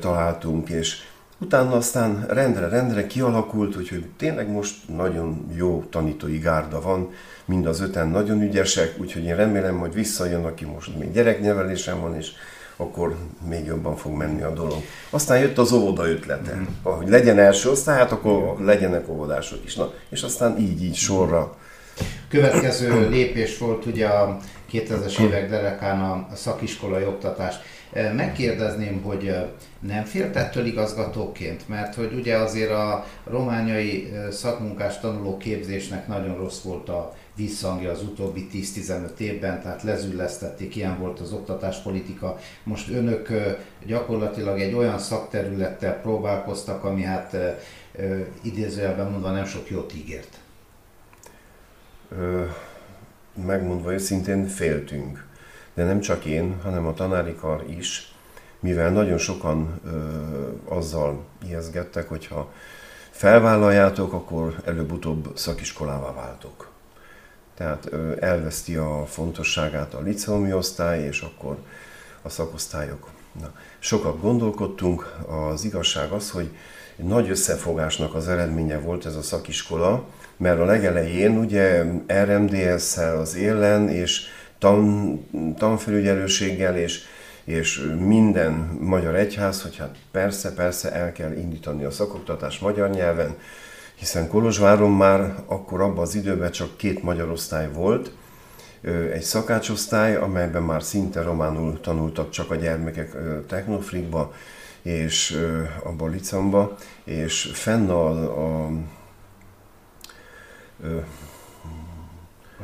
találtunk, 0.01 0.69
és 0.69 1.03
utána 1.39 1.73
aztán 1.73 2.27
rendre-rendre 2.29 3.07
kialakult, 3.07 3.77
úgyhogy 3.77 4.07
tényleg 4.17 4.51
most 4.51 4.89
nagyon 4.97 5.51
jó 5.55 5.85
tanítói 5.91 6.39
gárda 6.39 6.81
van, 6.81 7.11
mind 7.45 7.67
az 7.67 7.81
öten 7.81 8.09
nagyon 8.09 8.43
ügyesek, 8.43 8.95
úgyhogy 9.01 9.25
én 9.25 9.37
remélem, 9.37 9.79
hogy 9.79 9.95
visszajön, 9.95 10.45
aki 10.45 10.65
most 10.65 10.99
még 10.99 11.13
gyereknevelésen 11.13 12.01
van, 12.01 12.17
és 12.17 12.33
akkor 12.77 13.17
még 13.49 13.65
jobban 13.65 13.97
fog 13.97 14.13
menni 14.13 14.43
a 14.43 14.53
dolog. 14.53 14.83
Aztán 15.11 15.39
jött 15.39 15.59
az 15.59 15.73
óvoda 15.73 16.09
ötlete, 16.09 16.55
mm. 16.55 16.65
hogy 16.83 17.09
legyen 17.09 17.39
első 17.39 17.71
osztály, 17.71 17.99
hát 17.99 18.13
akkor 18.13 18.57
legyenek 18.61 19.09
óvodások 19.09 19.65
is. 19.65 19.75
Na, 19.75 19.93
és 20.09 20.23
aztán 20.23 20.59
így, 20.59 20.83
így 20.83 20.95
sorra 20.95 21.57
következő 22.29 23.09
lépés 23.09 23.59
volt 23.59 23.87
ugye 23.87 24.07
a 24.07 24.39
2000-es 24.73 25.21
évek 25.21 25.51
derekán 25.51 26.01
a 26.01 26.29
szakiskolai 26.35 27.05
oktatás. 27.05 27.55
Megkérdezném, 28.17 29.03
hogy 29.03 29.35
nem 29.81 30.05
félt 30.05 30.37
ettől 30.37 30.67
igazgatóként? 30.67 31.69
Mert 31.69 31.95
hogy 31.95 32.13
ugye 32.15 32.37
azért 32.37 32.71
a 32.71 33.07
romániai 33.25 34.13
szakmunkás 34.31 35.01
tanuló 35.01 35.37
képzésnek 35.37 36.07
nagyon 36.07 36.37
rossz 36.37 36.61
volt 36.61 36.89
a 36.89 37.15
visszhangja 37.35 37.91
az 37.91 38.03
utóbbi 38.03 38.49
10-15 38.53 39.19
évben, 39.19 39.63
tehát 39.63 39.83
lezüllesztették, 39.83 40.77
ilyen 40.77 40.99
volt 40.99 41.21
az 41.21 41.33
oktatáspolitika. 41.33 42.39
Most 42.63 42.91
önök 42.91 43.29
gyakorlatilag 43.87 44.61
egy 44.61 44.75
olyan 44.75 44.99
szakterülettel 44.99 46.01
próbálkoztak, 46.01 46.85
ami 46.85 47.03
hát 47.03 47.37
idézőjelben 48.43 49.11
mondva 49.11 49.31
nem 49.31 49.45
sok 49.45 49.71
jót 49.71 49.95
ígért. 49.95 50.39
Ö, 52.09 52.45
megmondva 53.47 53.93
őszintén 53.93 54.47
féltünk. 54.47 55.27
De 55.75 55.85
nem 55.85 56.01
csak 56.01 56.25
én, 56.25 56.61
hanem 56.63 56.87
a 56.87 56.95
tanári 56.95 57.35
kar 57.35 57.65
is, 57.69 58.15
mivel 58.61 58.91
nagyon 58.91 59.19
sokan 59.19 59.81
ö, 59.85 59.91
azzal 60.65 61.25
ijeszgettek, 61.47 62.09
hogyha 62.09 62.53
felvállaljátok, 63.11 64.13
akkor 64.13 64.63
előbb-utóbb 64.65 65.31
szakiskolává 65.37 66.13
váltok. 66.13 66.74
Tehát 67.55 67.91
elveszti 68.21 68.77
a 68.77 69.07
fontosságát 69.07 69.95
a 69.95 70.01
liceumi 70.01 70.53
osztály, 70.53 71.03
és 71.03 71.21
akkor 71.21 71.57
a 72.23 72.29
szakosztályok. 72.29 73.11
Na, 73.41 73.53
sokat 73.79 74.21
gondolkodtunk, 74.21 75.17
az 75.27 75.65
igazság 75.65 76.11
az, 76.11 76.31
hogy 76.31 76.51
nagy 76.97 77.31
összefogásnak 77.31 78.15
az 78.15 78.29
eredménye 78.29 78.79
volt 78.79 79.07
ez 79.07 79.17
a 79.17 79.23
szakiskola, 79.23 80.05
mert 80.37 80.61
a 80.61 80.65
legelején 80.65 81.39
ugye 81.39 81.85
RMDS-szel 82.25 83.17
az 83.19 83.35
élen, 83.35 83.89
és 83.89 84.27
tan, 84.59 85.55
tanfelügyelőséggel, 85.59 86.77
és, 86.77 87.03
és 87.45 87.91
minden 87.99 88.53
magyar 88.81 89.15
egyház, 89.15 89.63
hogy 89.63 89.77
hát 89.77 89.97
persze, 90.11 90.55
persze 90.55 90.93
el 90.93 91.13
kell 91.13 91.33
indítani 91.33 91.85
a 91.85 91.91
szakoktatást 91.91 92.61
magyar 92.61 92.91
nyelven, 92.91 93.37
hiszen 93.95 94.29
Kolozsváron 94.29 94.91
már 94.91 95.35
akkor 95.47 95.81
abban 95.81 96.03
az 96.03 96.15
időben 96.15 96.51
csak 96.51 96.77
két 96.77 97.03
magyar 97.03 97.31
osztály 97.31 97.73
volt, 97.73 98.11
egy 99.13 99.23
szakácsosztály, 99.23 100.17
amelyben 100.17 100.63
már 100.63 100.83
szinte 100.83 101.23
románul 101.23 101.81
tanultak 101.81 102.31
csak 102.31 102.51
a 102.51 102.55
gyermekek 102.55 103.17
Technofrikba, 103.47 104.33
és 104.83 105.47
a 106.01 106.07
licamba, 106.07 106.77
és 107.05 107.51
fenn 107.53 107.89
a, 107.89 108.09
a 108.65 108.71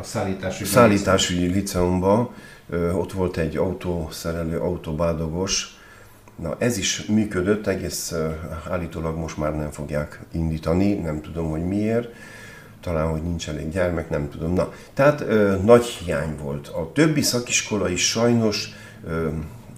a 0.01 0.03
szállításügyi, 0.03 0.69
szállításügyi 0.71 1.47
liceumban 1.47 2.35
ott 2.93 3.13
volt 3.13 3.37
egy 3.37 3.57
autószerelő, 3.57 4.59
autóbádogos, 4.59 5.80
Na 6.43 6.57
ez 6.59 6.79
is 6.79 7.05
működött, 7.05 7.67
egész 7.67 8.15
állítólag 8.71 9.17
most 9.17 9.37
már 9.37 9.57
nem 9.57 9.71
fogják 9.71 10.21
indítani, 10.33 10.93
nem 10.93 11.21
tudom, 11.21 11.51
hogy 11.51 11.65
miért, 11.65 12.09
talán, 12.81 13.09
hogy 13.09 13.23
nincs 13.23 13.49
elég 13.49 13.71
gyermek, 13.71 14.11
nem 14.11 14.31
tudom. 14.31 14.53
Na, 14.53 14.73
tehát 14.95 15.21
ö, 15.21 15.57
nagy 15.65 15.85
hiány 15.85 16.37
volt. 16.43 16.69
A 16.69 16.91
többi 16.93 17.23
szakiskola 17.23 17.89
is 17.89 18.09
sajnos 18.09 18.69
ö, 19.07 19.29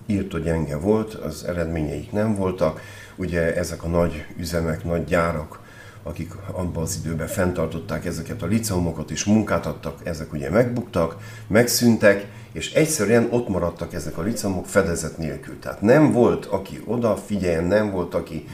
írtó 0.07 0.39
gyenge 0.39 0.77
volt, 0.77 1.15
az 1.15 1.45
eredményeik 1.45 2.13
nem 2.13 2.35
voltak. 2.35 2.81
Ugye 3.17 3.57
ezek 3.57 3.85
a 3.85 3.89
nagy 3.89 4.25
üzemek, 4.39 4.85
nagy 4.85 5.05
gyárak, 5.05 5.61
akik 6.03 6.33
abban 6.53 6.83
az 6.83 7.01
időben 7.05 7.27
fenntartották 7.27 8.05
ezeket 8.05 8.43
a 8.43 8.47
liceumokat 8.47 9.11
és 9.11 9.25
munkát 9.25 9.67
adtak, 9.67 9.99
ezek 10.03 10.33
ugye 10.33 10.51
megbuktak, 10.51 11.17
megszűntek, 11.47 12.27
és 12.53 12.73
egyszerűen 12.73 13.29
ott 13.31 13.49
maradtak 13.49 13.95
ezek 13.95 14.19
a 14.19 14.23
liceumok 14.23 14.67
fedezet 14.67 15.19
nélkül. 15.19 15.59
Tehát 15.59 15.81
nem 15.81 16.13
volt, 16.13 16.45
aki 16.45 16.83
oda 16.85 17.17
figyeljen, 17.17 17.65
nem 17.65 17.91
volt, 17.91 18.15
aki 18.15 18.49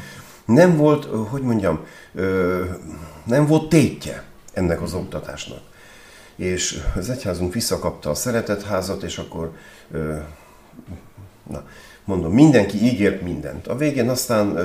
nem 0.45 0.77
volt, 0.77 1.05
hogy 1.05 1.43
mondjam, 1.43 1.81
nem 3.25 3.47
volt 3.47 3.69
tétje 3.69 4.23
ennek 4.53 4.83
az 4.83 4.95
oktatásnak. 4.95 5.61
És 6.37 6.83
az 6.97 7.11
egyházunk 7.11 7.53
visszakapta 7.53 8.11
a 8.11 8.15
szeretetházat, 8.15 9.03
és 9.03 9.19
akkor, 9.19 9.53
na, 11.51 11.63
mondom, 12.05 12.33
mindenki 12.33 12.77
ígért 12.83 13.23
mindent. 13.23 13.67
A 13.67 13.77
végén 13.77 14.09
aztán 14.09 14.59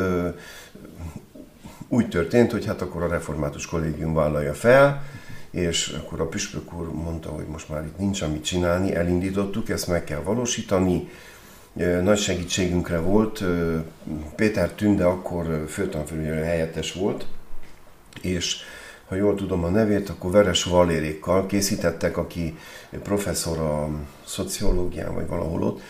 úgy 1.93 2.09
történt, 2.09 2.51
hogy 2.51 2.65
hát 2.65 2.81
akkor 2.81 3.03
a 3.03 3.07
református 3.07 3.65
kollégium 3.65 4.13
vállalja 4.13 4.53
fel, 4.53 5.03
és 5.51 5.95
akkor 5.97 6.21
a 6.21 6.27
püspök 6.27 6.73
úr 6.73 6.91
mondta, 6.91 7.29
hogy 7.29 7.45
most 7.45 7.69
már 7.69 7.85
itt 7.85 7.97
nincs 7.97 8.21
amit 8.21 8.43
csinálni, 8.43 8.95
elindítottuk, 8.95 9.69
ezt 9.69 9.87
meg 9.87 10.03
kell 10.03 10.19
valósítani. 10.19 11.09
Nagy 12.01 12.17
segítségünkre 12.17 12.99
volt, 12.99 13.43
Péter 14.35 14.69
Tünde 14.69 15.05
akkor 15.05 15.65
főtanfelügyelő 15.67 16.41
helyettes 16.41 16.93
volt, 16.93 17.25
és 18.21 18.57
ha 19.07 19.15
jól 19.15 19.35
tudom 19.35 19.63
a 19.63 19.69
nevét, 19.69 20.09
akkor 20.09 20.31
Veres 20.31 20.63
Valérékkal 20.63 21.45
készítettek, 21.45 22.17
aki 22.17 22.57
professzor 23.03 23.59
a 23.59 23.89
szociológián, 24.25 25.13
vagy 25.13 25.27
valahol 25.27 25.63
ott, 25.63 25.81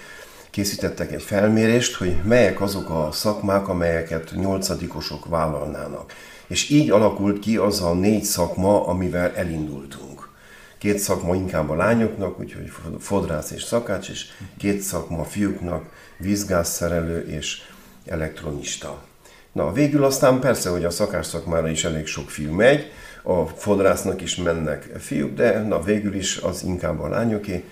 készítettek 0.53 1.11
egy 1.11 1.21
felmérést, 1.21 1.95
hogy 1.95 2.15
melyek 2.23 2.61
azok 2.61 2.89
a 2.89 3.09
szakmák, 3.11 3.67
amelyeket 3.67 4.31
nyolcadikosok 4.35 5.25
vállalnának. 5.25 6.13
És 6.47 6.69
így 6.69 6.89
alakult 6.91 7.39
ki 7.39 7.57
az 7.57 7.81
a 7.81 7.93
négy 7.93 8.23
szakma, 8.23 8.87
amivel 8.87 9.35
elindultunk. 9.35 10.29
Két 10.77 10.97
szakma 10.97 11.35
inkább 11.35 11.69
a 11.69 11.75
lányoknak, 11.75 12.39
úgyhogy 12.39 12.71
fodrász 12.99 13.51
és 13.51 13.63
szakács, 13.63 14.09
és 14.09 14.25
két 14.57 14.81
szakma 14.81 15.19
a 15.19 15.23
fiúknak, 15.23 15.85
vízgázszerelő 16.17 17.27
és 17.27 17.61
elektronista. 18.05 19.03
Na, 19.51 19.71
végül 19.71 20.03
aztán 20.03 20.39
persze, 20.39 20.69
hogy 20.69 20.85
a 20.85 20.89
szakás 20.89 21.25
szakmára 21.25 21.69
is 21.69 21.83
elég 21.83 22.05
sok 22.05 22.29
fiú 22.29 22.51
megy, 22.51 22.91
a 23.23 23.45
fodrásznak 23.45 24.21
is 24.21 24.35
mennek 24.35 24.89
fiúk, 24.99 25.33
de 25.33 25.61
na, 25.61 25.81
végül 25.81 26.15
is 26.15 26.37
az 26.37 26.63
inkább 26.63 26.99
a 26.99 27.07
lányoké, 27.07 27.63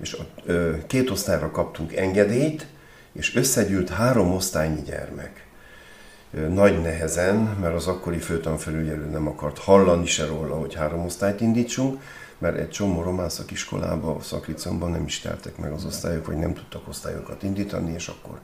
és 0.00 0.12
a, 0.12 0.26
ö, 0.44 0.74
két 0.86 1.10
osztályra 1.10 1.50
kaptunk 1.50 1.96
engedélyt, 1.96 2.66
és 3.12 3.36
összegyűlt 3.36 3.88
három 3.88 4.32
osztálynyi 4.32 4.82
gyermek. 4.82 5.46
Ö, 6.32 6.48
nagy 6.48 6.82
nehezen, 6.82 7.36
mert 7.36 7.74
az 7.74 7.86
akkori 7.86 8.18
főtanfelügyelő 8.18 9.04
nem 9.04 9.28
akart 9.28 9.58
hallani 9.58 10.06
se 10.06 10.26
róla, 10.26 10.54
hogy 10.54 10.74
három 10.74 11.04
osztályt 11.04 11.40
indítsunk, 11.40 12.02
mert 12.38 12.56
egy 12.56 12.70
csomó 12.70 13.02
román 13.02 13.28
szakiskolába, 13.28 14.14
a 14.14 14.20
szaklicomban 14.20 14.90
nem 14.90 15.04
is 15.04 15.20
teltek 15.20 15.56
meg 15.56 15.72
az 15.72 15.84
osztályok, 15.84 16.26
vagy 16.26 16.36
nem 16.36 16.54
tudtak 16.54 16.88
osztályokat 16.88 17.42
indítani, 17.42 17.92
és 17.92 18.08
akkor 18.08 18.40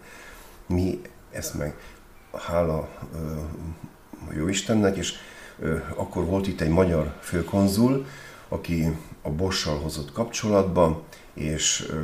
mi 0.67 1.01
ezt 1.31 1.55
meg 1.55 1.77
hála 2.33 2.89
ö, 3.15 4.37
jó 4.37 4.49
Istennek, 4.49 4.97
és 4.97 5.13
ö, 5.59 5.77
akkor 5.95 6.25
volt 6.25 6.47
itt 6.47 6.61
egy 6.61 6.69
magyar 6.69 7.15
főkonzul, 7.21 8.07
aki 8.49 8.97
a 9.23 9.31
Bossal 9.31 9.79
hozott 9.79 10.13
kapcsolatba, 10.13 11.03
és 11.35 11.87
ö, 11.91 12.01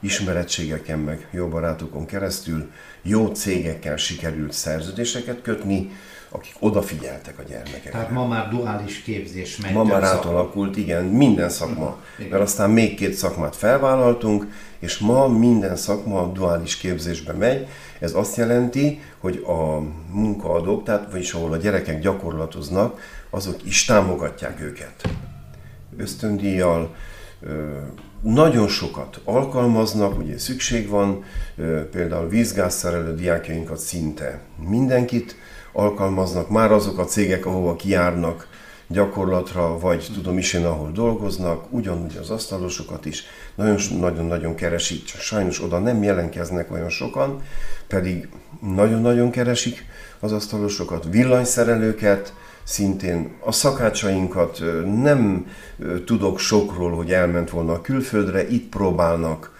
ismerettségeken, 0.00 0.98
meg 0.98 1.28
jó 1.30 1.48
barátokon 1.48 2.06
keresztül 2.06 2.70
jó 3.02 3.26
cégekkel 3.26 3.96
sikerült 3.96 4.52
szerződéseket 4.52 5.42
kötni, 5.42 5.90
akik 6.28 6.54
odafigyeltek 6.58 7.38
a 7.38 7.42
gyermekekre. 7.42 7.90
Tehát 7.90 8.10
ma 8.10 8.26
már 8.26 8.48
duális 8.48 9.02
képzés 9.02 9.56
megy. 9.56 9.72
Ma 9.72 9.84
már 9.84 10.02
átalakult, 10.02 10.76
igen, 10.76 11.04
minden 11.04 11.48
szakma. 11.48 11.98
Uh-huh. 12.16 12.30
Mert 12.30 12.42
aztán 12.42 12.70
még 12.70 12.96
két 12.96 13.14
szakmát 13.14 13.56
felvállaltunk, 13.56 14.46
és 14.78 14.98
ma 14.98 15.28
minden 15.28 15.76
szakma 15.76 16.32
duális 16.32 16.76
képzésbe 16.76 17.32
megy. 17.32 17.66
Ez 17.98 18.14
azt 18.14 18.36
jelenti, 18.36 19.00
hogy 19.18 19.44
a 19.46 19.78
munkaadók, 20.10 20.84
tehát 20.84 21.10
vagyis 21.10 21.32
ahol 21.32 21.52
a 21.52 21.56
gyerekek 21.56 22.00
gyakorlatoznak, 22.00 23.00
azok 23.30 23.64
is 23.64 23.84
támogatják 23.84 24.60
őket. 24.60 25.08
Ösztöndíjjal, 25.96 26.94
nagyon 28.24 28.68
sokat 28.68 29.20
alkalmaznak, 29.24 30.18
ugye 30.18 30.38
szükség 30.38 30.88
van, 30.88 31.24
például 31.90 32.28
vízgázszerelő 32.28 33.14
diákjainkat 33.14 33.78
szinte 33.78 34.40
mindenkit 34.68 35.36
alkalmaznak, 35.72 36.50
már 36.50 36.72
azok 36.72 36.98
a 36.98 37.04
cégek, 37.04 37.46
ahova 37.46 37.76
kijárnak 37.76 38.48
gyakorlatra, 38.86 39.78
vagy 39.78 40.08
tudom 40.14 40.38
is 40.38 40.52
én, 40.52 40.64
ahol 40.64 40.90
dolgoznak, 40.92 41.66
ugyanúgy 41.70 42.16
az 42.20 42.30
asztalosokat 42.30 43.04
is 43.04 43.24
nagyon-nagyon 43.54 44.54
keresik, 44.54 45.04
csak 45.04 45.20
sajnos 45.20 45.62
oda 45.62 45.78
nem 45.78 46.02
jelenkeznek 46.02 46.72
olyan 46.72 46.88
sokan, 46.88 47.42
pedig 47.86 48.28
nagyon-nagyon 48.60 49.30
keresik 49.30 49.84
az 50.20 50.32
asztalosokat, 50.32 51.06
villanyszerelőket, 51.10 52.34
szintén 52.64 53.34
a 53.40 53.52
szakácsainkat 53.52 54.62
nem 55.02 55.46
tudok 56.04 56.38
sokról, 56.38 56.90
hogy 56.90 57.12
elment 57.12 57.50
volna 57.50 57.72
a 57.72 57.80
külföldre, 57.80 58.48
itt 58.48 58.68
próbálnak. 58.68 59.52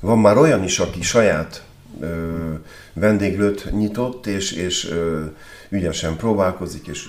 Van 0.00 0.18
már 0.18 0.36
olyan 0.36 0.62
is, 0.62 0.78
aki 0.78 1.02
saját 1.02 1.64
ö, 2.00 2.52
vendéglőt 2.92 3.70
nyitott, 3.72 4.26
és, 4.26 4.52
és 4.52 4.90
ö, 4.90 5.24
ügyesen 5.68 6.16
próbálkozik, 6.16 6.86
és 6.86 7.08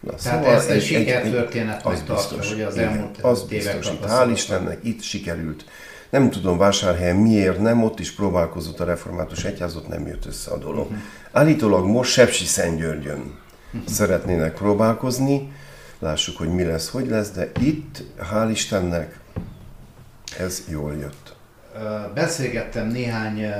Na, 0.00 0.12
Tehát 0.14 0.42
szóval 0.42 0.56
ezt 0.56 0.68
egy, 0.68 0.76
egy 0.76 0.82
sikertörténetnek 0.82 2.04
tartja, 2.04 2.36
hogy 2.48 2.62
az 2.62 2.74
igen, 2.74 2.88
elmúlt 2.88 3.18
az 3.20 3.42
biztos, 3.42 3.86
itt, 3.86 4.04
hál' 4.04 4.30
Istennek 4.32 4.78
itt 4.82 5.02
sikerült. 5.02 5.64
Nem 6.10 6.30
tudom 6.30 6.58
vásárhelyen 6.58 7.16
miért 7.16 7.58
nem, 7.58 7.82
ott 7.82 8.00
is 8.00 8.10
próbálkozott 8.10 8.80
a 8.80 8.84
református 8.84 9.44
egyház, 9.44 9.76
ott 9.76 9.88
nem 9.88 10.06
jött 10.06 10.26
össze 10.26 10.50
a 10.50 10.58
dolog. 10.58 10.84
Uh-huh. 10.84 10.98
Állítólag 11.32 11.86
most 11.86 12.10
Sepsi 12.10 12.44
Szentgyörgyön. 12.44 13.38
Szeretnének 13.86 14.54
próbálkozni, 14.54 15.52
lássuk, 15.98 16.36
hogy 16.36 16.48
mi 16.48 16.64
lesz, 16.64 16.90
hogy 16.90 17.06
lesz, 17.06 17.30
de 17.30 17.50
itt, 17.60 18.02
hál' 18.32 18.48
Istennek, 18.50 19.20
ez 20.38 20.64
jól 20.68 20.94
jött. 20.94 21.34
Beszélgettem 22.14 22.88
néhány 22.88 23.52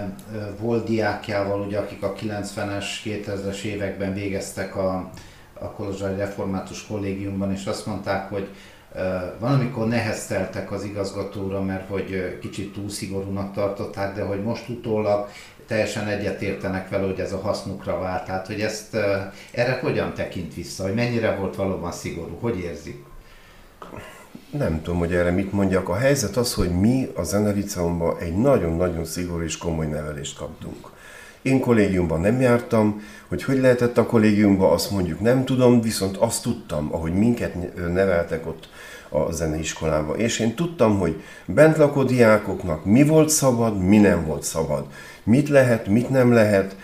volt 0.61 0.87
diákjával, 0.87 1.61
ugye, 1.61 1.79
akik 1.79 2.03
a 2.03 2.13
90-es, 2.13 2.85
2000-es 3.05 3.63
években 3.63 4.15
végeztek 4.15 4.77
a, 4.77 5.11
a 5.53 5.71
Kolozsvári 5.71 6.17
Református 6.17 6.87
Kollégiumban, 6.87 7.53
és 7.53 7.65
azt 7.65 7.87
mondták, 7.87 8.29
hogy 8.29 8.49
van, 9.39 9.53
amikor 9.53 9.89
nehezteltek 9.89 10.73
az 10.73 10.85
igazgatóra, 10.85 11.63
mert 11.63 11.89
hogy 11.89 12.39
kicsit 12.41 12.73
túl 12.73 12.91
szigorúnak 12.91 13.53
tartották, 13.53 14.15
de 14.15 14.23
hogy 14.23 14.43
most 14.43 14.69
utólag 14.69 15.29
teljesen 15.67 16.07
egyetértenek 16.07 16.89
vele, 16.89 17.07
hogy 17.07 17.21
ez 17.21 17.33
a 17.33 17.41
hasznukra 17.41 17.99
vált. 17.99 18.25
Tehát, 18.25 18.47
hogy 18.47 18.61
ezt 18.61 18.95
erre 19.51 19.79
hogyan 19.83 20.15
tekint 20.15 20.55
vissza, 20.55 20.83
hogy 20.83 20.95
mennyire 20.95 21.35
volt 21.35 21.57
valóban 21.57 21.93
szigorú, 21.93 22.39
hogy 22.41 22.59
érzi? 22.59 23.05
Nem 24.51 24.83
tudom, 24.83 24.99
hogy 24.99 25.15
erre 25.15 25.31
mit 25.31 25.53
mondjak. 25.53 25.89
A 25.89 25.97
helyzet 25.97 26.37
az, 26.37 26.55
hogy 26.55 26.71
mi 26.71 27.09
a 27.15 27.23
Zeneliceumban 27.23 28.19
egy 28.19 28.37
nagyon-nagyon 28.37 29.05
szigorú 29.05 29.43
és 29.43 29.57
komoly 29.57 29.87
nevelést 29.87 30.39
kaptunk. 30.39 30.91
Én 31.43 31.61
kollégiumban 31.61 32.21
nem 32.21 32.41
jártam, 32.41 33.03
hogy 33.29 33.45
hogy 33.45 33.59
lehetett 33.59 33.99
a 33.99 34.07
kollégiumban, 34.07 34.73
azt 34.73 34.91
mondjuk 34.91 35.21
nem 35.21 35.45
tudom, 35.45 35.81
viszont 35.81 36.17
azt 36.17 36.43
tudtam, 36.43 36.89
ahogy 36.93 37.13
minket 37.13 37.77
neveltek 37.93 38.47
ott 38.47 38.69
a 39.09 39.33
zeneiskolába. 39.33 40.17
És 40.17 40.39
én 40.39 40.55
tudtam, 40.55 40.99
hogy 40.99 41.23
bent 41.45 41.77
lakó 41.77 42.03
diákoknak 42.03 42.85
mi 42.85 43.05
volt 43.05 43.29
szabad, 43.29 43.79
mi 43.79 43.99
nem 43.99 44.27
volt 44.27 44.43
szabad. 44.43 44.87
Mit 45.27 45.49
lehet, 45.49 45.87
mit 45.87 46.11
nem 46.11 46.33
lehet, 46.33 46.77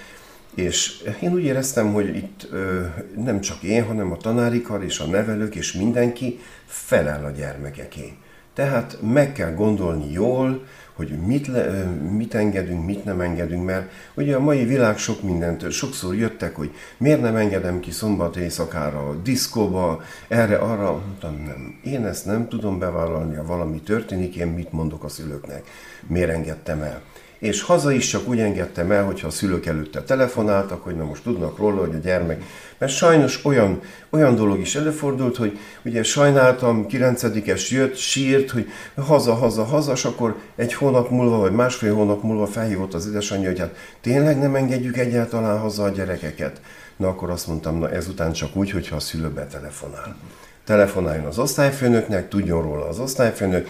és 0.54 1.02
én 1.20 1.32
úgy 1.32 1.44
éreztem, 1.44 1.92
hogy 1.92 2.16
itt 2.16 2.48
ö, 2.50 2.84
nem 3.16 3.40
csak 3.40 3.62
én, 3.62 3.84
hanem 3.84 4.12
a 4.12 4.16
tanárikar 4.16 4.84
és 4.84 4.98
a 4.98 5.06
nevelők 5.06 5.54
és 5.54 5.72
mindenki 5.72 6.38
felel 6.66 7.24
a 7.24 7.30
gyermekeké. 7.30 8.12
Tehát 8.54 8.98
meg 9.12 9.32
kell 9.32 9.54
gondolni 9.54 10.12
jól, 10.12 10.64
hogy 10.92 11.08
mit, 11.26 11.46
le, 11.46 11.84
mit 12.16 12.34
engedünk, 12.34 12.86
mit 12.86 13.04
nem 13.04 13.20
engedünk, 13.20 13.64
mert 13.64 13.90
ugye 14.14 14.36
a 14.36 14.40
mai 14.40 14.64
világ 14.64 14.98
sok 14.98 15.22
mindentől, 15.22 15.70
sokszor 15.70 16.14
jöttek, 16.14 16.56
hogy 16.56 16.70
miért 16.96 17.20
nem 17.20 17.36
engedem 17.36 17.80
ki 17.80 17.90
szombat 17.90 18.36
éjszakára 18.36 19.14
diszkóba, 19.22 20.02
erre, 20.28 20.56
arra, 20.56 20.92
mondtam, 20.92 21.42
nem. 21.46 21.80
Én 21.84 22.06
ezt 22.06 22.26
nem 22.26 22.48
tudom 22.48 22.78
bevállalni, 22.78 23.34
ha 23.34 23.44
valami 23.44 23.80
történik, 23.80 24.36
én 24.36 24.46
mit 24.46 24.72
mondok 24.72 25.04
a 25.04 25.08
szülőknek, 25.08 25.66
miért 26.06 26.30
engedtem 26.30 26.82
el 26.82 27.02
és 27.42 27.62
haza 27.62 27.92
is 27.92 28.06
csak 28.06 28.28
úgy 28.28 28.40
engedtem 28.40 28.90
el, 28.90 29.04
hogyha 29.04 29.26
a 29.26 29.30
szülők 29.30 29.66
előtte 29.66 30.02
telefonáltak, 30.02 30.82
hogy 30.82 30.96
na 30.96 31.04
most 31.04 31.22
tudnak 31.22 31.58
róla, 31.58 31.80
hogy 31.80 31.94
a 31.94 31.98
gyermek. 31.98 32.42
Mert 32.78 32.92
sajnos 32.92 33.44
olyan, 33.44 33.80
olyan 34.10 34.34
dolog 34.34 34.60
is 34.60 34.74
előfordult, 34.74 35.36
hogy 35.36 35.58
ugye 35.84 36.02
sajnáltam, 36.02 36.86
9-es 36.88 37.68
jött, 37.68 37.96
sírt, 37.96 38.50
hogy 38.50 38.68
haza, 38.96 39.34
haza, 39.34 39.64
haza, 39.64 39.92
és 39.92 40.04
akkor 40.04 40.36
egy 40.56 40.74
hónap 40.74 41.10
múlva, 41.10 41.38
vagy 41.38 41.52
másfél 41.52 41.94
hónap 41.94 42.22
múlva 42.22 42.46
felhívott 42.46 42.94
az 42.94 43.06
édesanyja, 43.06 43.48
hogy 43.48 43.58
hát 43.58 43.76
tényleg 44.00 44.38
nem 44.38 44.54
engedjük 44.54 44.96
egyáltalán 44.96 45.58
haza 45.58 45.82
a 45.82 45.88
gyerekeket. 45.88 46.60
Na 46.96 47.08
akkor 47.08 47.30
azt 47.30 47.46
mondtam, 47.46 47.78
na 47.78 47.90
ezután 47.90 48.32
csak 48.32 48.56
úgy, 48.56 48.70
hogyha 48.70 48.96
a 48.96 49.00
szülő 49.00 49.28
betelefonál. 49.28 50.16
Telefonáljon 50.64 51.26
az 51.26 51.38
osztályfőnöknek, 51.38 52.28
tudjon 52.28 52.62
róla 52.62 52.88
az 52.88 52.98
osztályfőnök, 52.98 53.68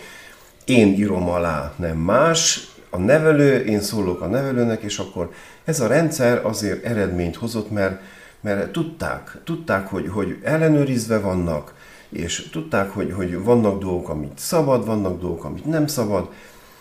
én 0.65 0.89
írom 0.89 1.29
alá, 1.29 1.73
nem 1.77 1.97
más, 1.97 2.72
a 2.95 2.99
nevelő, 2.99 3.65
én 3.65 3.81
szólok 3.81 4.21
a 4.21 4.27
nevelőnek, 4.27 4.83
és 4.83 4.99
akkor 4.99 5.33
ez 5.65 5.81
a 5.81 5.87
rendszer 5.87 6.45
azért 6.45 6.85
eredményt 6.85 7.37
hozott, 7.37 7.71
mert, 7.71 8.01
mert 8.41 8.73
tudták, 8.73 9.39
tudták, 9.45 9.87
hogy, 9.87 10.09
hogy 10.09 10.39
ellenőrizve 10.43 11.19
vannak, 11.19 11.75
és 12.09 12.49
tudták, 12.51 12.91
hogy, 12.91 13.13
hogy 13.13 13.43
vannak 13.43 13.81
dolgok, 13.81 14.09
amit 14.09 14.39
szabad, 14.39 14.87
vannak 14.87 15.21
dolgok, 15.21 15.45
amit 15.45 15.65
nem 15.65 15.87
szabad. 15.87 16.29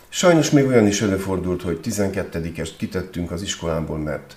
Sajnos 0.09 0.49
még 0.49 0.65
olyan 0.65 0.87
is 0.87 1.01
előfordult, 1.01 1.61
hogy 1.61 1.79
12-est 1.83 2.69
kitettünk 2.77 3.31
az 3.31 3.41
iskolából, 3.41 3.97
mert 3.97 4.35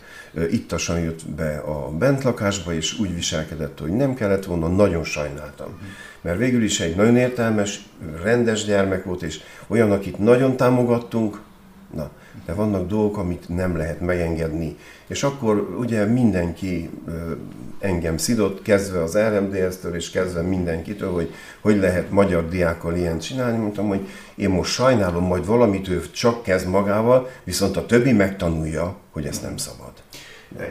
ittasan 0.51 1.01
jött 1.01 1.29
be 1.29 1.57
a 1.57 1.91
bentlakásba, 1.91 2.75
és 2.75 2.99
úgy 2.99 3.15
viselkedett, 3.15 3.79
hogy 3.79 3.91
nem 3.91 4.15
kellett 4.15 4.45
volna, 4.45 4.69
nagyon 4.69 5.05
sajnáltam. 5.05 5.79
Mert 6.21 6.39
végül 6.39 6.63
is 6.63 6.81
egy 6.81 6.97
nagyon 6.97 7.17
értelmes, 7.17 7.87
rendes 8.23 8.65
gyermek 8.65 9.05
volt, 9.05 9.23
és 9.23 9.41
olyan, 9.67 9.93
akit 9.93 10.19
nagyon 10.19 10.57
támogattunk, 10.57 11.41
Na, 11.95 12.11
de 12.47 12.55
vannak 12.55 12.89
dolgok, 12.89 13.17
amit 13.17 13.49
nem 13.49 13.77
lehet 13.77 14.01
megengedni. 14.01 14.77
És 15.07 15.23
akkor 15.23 15.77
ugye 15.79 16.05
mindenki 16.05 16.91
engem 17.79 18.17
szidott, 18.17 18.63
kezdve 18.63 19.03
az 19.03 19.19
RMDS-től, 19.19 19.95
és 19.95 20.11
kezdve 20.11 20.43
mindenkitől, 20.43 21.13
hogy 21.13 21.35
hogy 21.61 21.77
lehet 21.77 22.11
magyar 22.11 22.49
diákkal 22.49 22.97
ilyen 22.97 23.19
csinálni. 23.19 23.59
Mondtam, 23.59 23.89
hogy 23.89 24.09
én 24.35 24.51
most 24.51 24.73
sajnálom, 24.73 25.25
majd 25.25 25.47
valamit 25.47 25.89
ő 25.89 26.11
csak 26.11 26.43
kezd 26.43 26.69
magával, 26.69 27.31
viszont 27.45 27.77
a 27.77 27.87
többi 27.87 28.13
megtanulja, 28.13 28.97
hogy 29.11 29.27
ez 29.27 29.41
nem 29.41 29.57
szabad. 29.57 29.93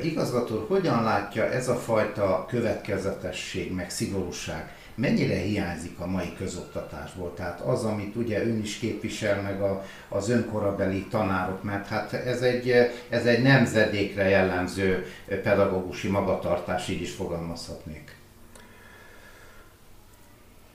Igazgató, 0.03 0.65
hogyan 0.67 1.03
látja 1.03 1.49
ez 1.51 1.67
a 1.67 1.75
fajta 1.75 2.45
következetesség, 2.49 3.73
meg 3.73 3.89
szigorúság? 3.89 4.71
Mennyire 4.95 5.37
hiányzik 5.37 5.99
a 5.99 6.05
mai 6.05 6.33
közoktatásból? 6.37 7.33
Tehát 7.33 7.59
az, 7.59 7.83
amit 7.83 8.15
ugye 8.15 8.45
ön 8.45 8.59
is 8.59 8.77
képvisel, 8.77 9.41
meg 9.41 9.61
a, 9.61 9.83
az 10.09 10.29
önkorabeli 10.29 11.05
tanárok, 11.05 11.63
mert 11.63 11.87
hát 11.87 12.13
ez 12.13 12.41
egy, 12.41 12.69
ez 13.09 13.25
egy 13.25 13.41
nemzedékre 13.41 14.29
jellemző 14.29 15.05
pedagógusi 15.43 16.07
magatartás, 16.07 16.87
így 16.87 17.01
is 17.01 17.13
fogalmazhatnék. 17.13 18.15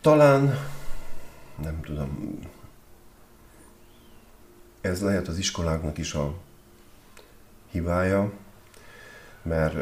Talán, 0.01 0.59
nem 1.62 1.81
tudom, 1.81 2.39
ez 4.81 5.03
lehet 5.03 5.29
az 5.29 5.39
iskoláknak 5.39 5.99
is 5.99 6.14
a 6.14 6.35
hibája, 7.71 8.33
mert 9.43 9.75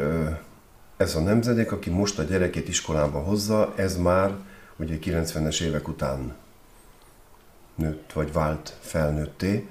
ez 0.97 1.15
a 1.15 1.19
nemzedék, 1.19 1.71
aki 1.71 1.89
most 1.89 2.19
a 2.19 2.23
gyerekét 2.23 2.67
iskolába 2.67 3.19
hozza, 3.19 3.73
ez 3.75 3.97
már 3.97 4.31
ugye 4.75 4.97
90-es 5.01 5.61
évek 5.61 5.87
után 5.87 6.35
nőtt, 7.75 8.13
vagy 8.13 8.33
vált 8.33 8.77
felnőtté, 8.79 9.67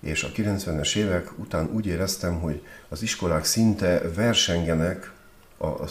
és 0.00 0.22
a 0.22 0.28
90-es 0.28 0.96
évek 0.96 1.38
után 1.38 1.70
úgy 1.72 1.86
éreztem, 1.86 2.40
hogy 2.40 2.62
az 2.88 3.02
iskolák 3.02 3.44
szinte 3.44 4.00
versengenek 4.14 5.12
a, 5.56 5.66
a, 5.66 5.82
a, 5.82 5.86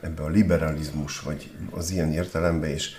ebbe 0.00 0.22
a 0.22 0.28
liberalizmus, 0.28 1.20
vagy 1.20 1.50
az 1.70 1.90
ilyen 1.90 2.12
értelembe 2.12 2.72
is. 2.72 2.94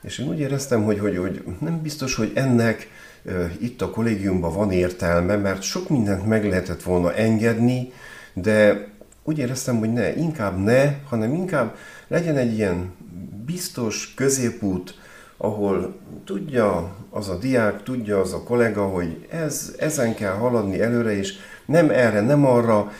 És 0.00 0.18
én 0.18 0.28
úgy 0.28 0.38
éreztem, 0.38 0.84
hogy, 0.84 0.98
hogy, 0.98 1.16
hogy 1.16 1.44
nem 1.60 1.82
biztos, 1.82 2.14
hogy 2.14 2.32
ennek 2.34 2.90
e, 3.26 3.52
itt 3.60 3.82
a 3.82 3.90
kollégiumban 3.90 4.54
van 4.54 4.72
értelme, 4.72 5.36
mert 5.36 5.62
sok 5.62 5.88
mindent 5.88 6.26
meg 6.26 6.44
lehetett 6.44 6.82
volna 6.82 7.14
engedni, 7.14 7.92
de 8.32 8.88
úgy 9.28 9.38
éreztem, 9.38 9.78
hogy 9.78 9.92
ne, 9.92 10.16
inkább 10.16 10.58
ne, 10.58 10.94
hanem 11.08 11.34
inkább 11.34 11.76
legyen 12.06 12.36
egy 12.36 12.52
ilyen 12.52 12.92
biztos 13.46 14.14
középút, 14.16 14.94
ahol 15.36 15.96
tudja 16.24 16.94
az 17.10 17.28
a 17.28 17.38
diák, 17.38 17.82
tudja 17.82 18.20
az 18.20 18.32
a 18.32 18.42
kollega, 18.42 18.86
hogy 18.86 19.26
ez, 19.30 19.74
ezen 19.78 20.14
kell 20.14 20.32
haladni 20.32 20.80
előre, 20.80 21.16
és 21.16 21.34
nem 21.66 21.90
erre, 21.90 22.20
nem 22.20 22.46
arra. 22.46 22.92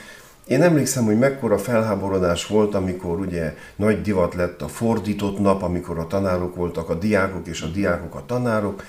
Én 0.47 0.63
emlékszem, 0.63 1.05
hogy 1.05 1.19
mekkora 1.19 1.59
felháborodás 1.59 2.47
volt, 2.47 2.75
amikor 2.75 3.19
ugye 3.19 3.55
nagy 3.77 4.03
divat 4.03 4.35
lett 4.35 4.63
a 4.63 4.69
fordított 4.69 5.39
nap, 5.39 5.63
amikor 5.63 5.99
a 5.99 6.07
tanárok 6.07 6.55
voltak 6.55 6.89
a 6.89 6.95
diákok, 6.95 7.47
és 7.47 7.63
a 7.63 7.67
diákok 7.67 8.15
a 8.15 8.27
tanárok, 8.27 8.83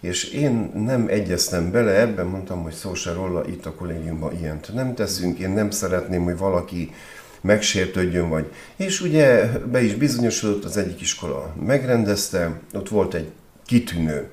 és 0.00 0.24
én 0.24 0.72
nem 0.74 1.06
egyeztem 1.08 1.70
bele 1.70 2.00
ebben, 2.00 2.26
mondtam, 2.26 2.62
hogy 2.62 2.72
szó 2.72 2.94
se 2.94 3.12
róla, 3.12 3.48
itt 3.48 3.66
a 3.66 3.74
kollégiumban 3.74 4.38
ilyent 4.38 4.74
nem 4.74 4.94
teszünk, 4.94 5.38
én 5.38 5.50
nem 5.50 5.70
szeretném, 5.70 6.24
hogy 6.24 6.36
valaki 6.36 6.92
megsértődjön, 7.40 8.28
vagy... 8.28 8.52
És 8.76 9.00
ugye 9.00 9.46
be 9.46 9.82
is 9.82 9.94
bizonyosodott, 9.94 10.64
az 10.64 10.76
egyik 10.76 11.00
iskola 11.00 11.54
megrendezte, 11.66 12.60
ott 12.72 12.88
volt 12.88 13.14
egy 13.14 13.30
kitűnő, 13.66 14.28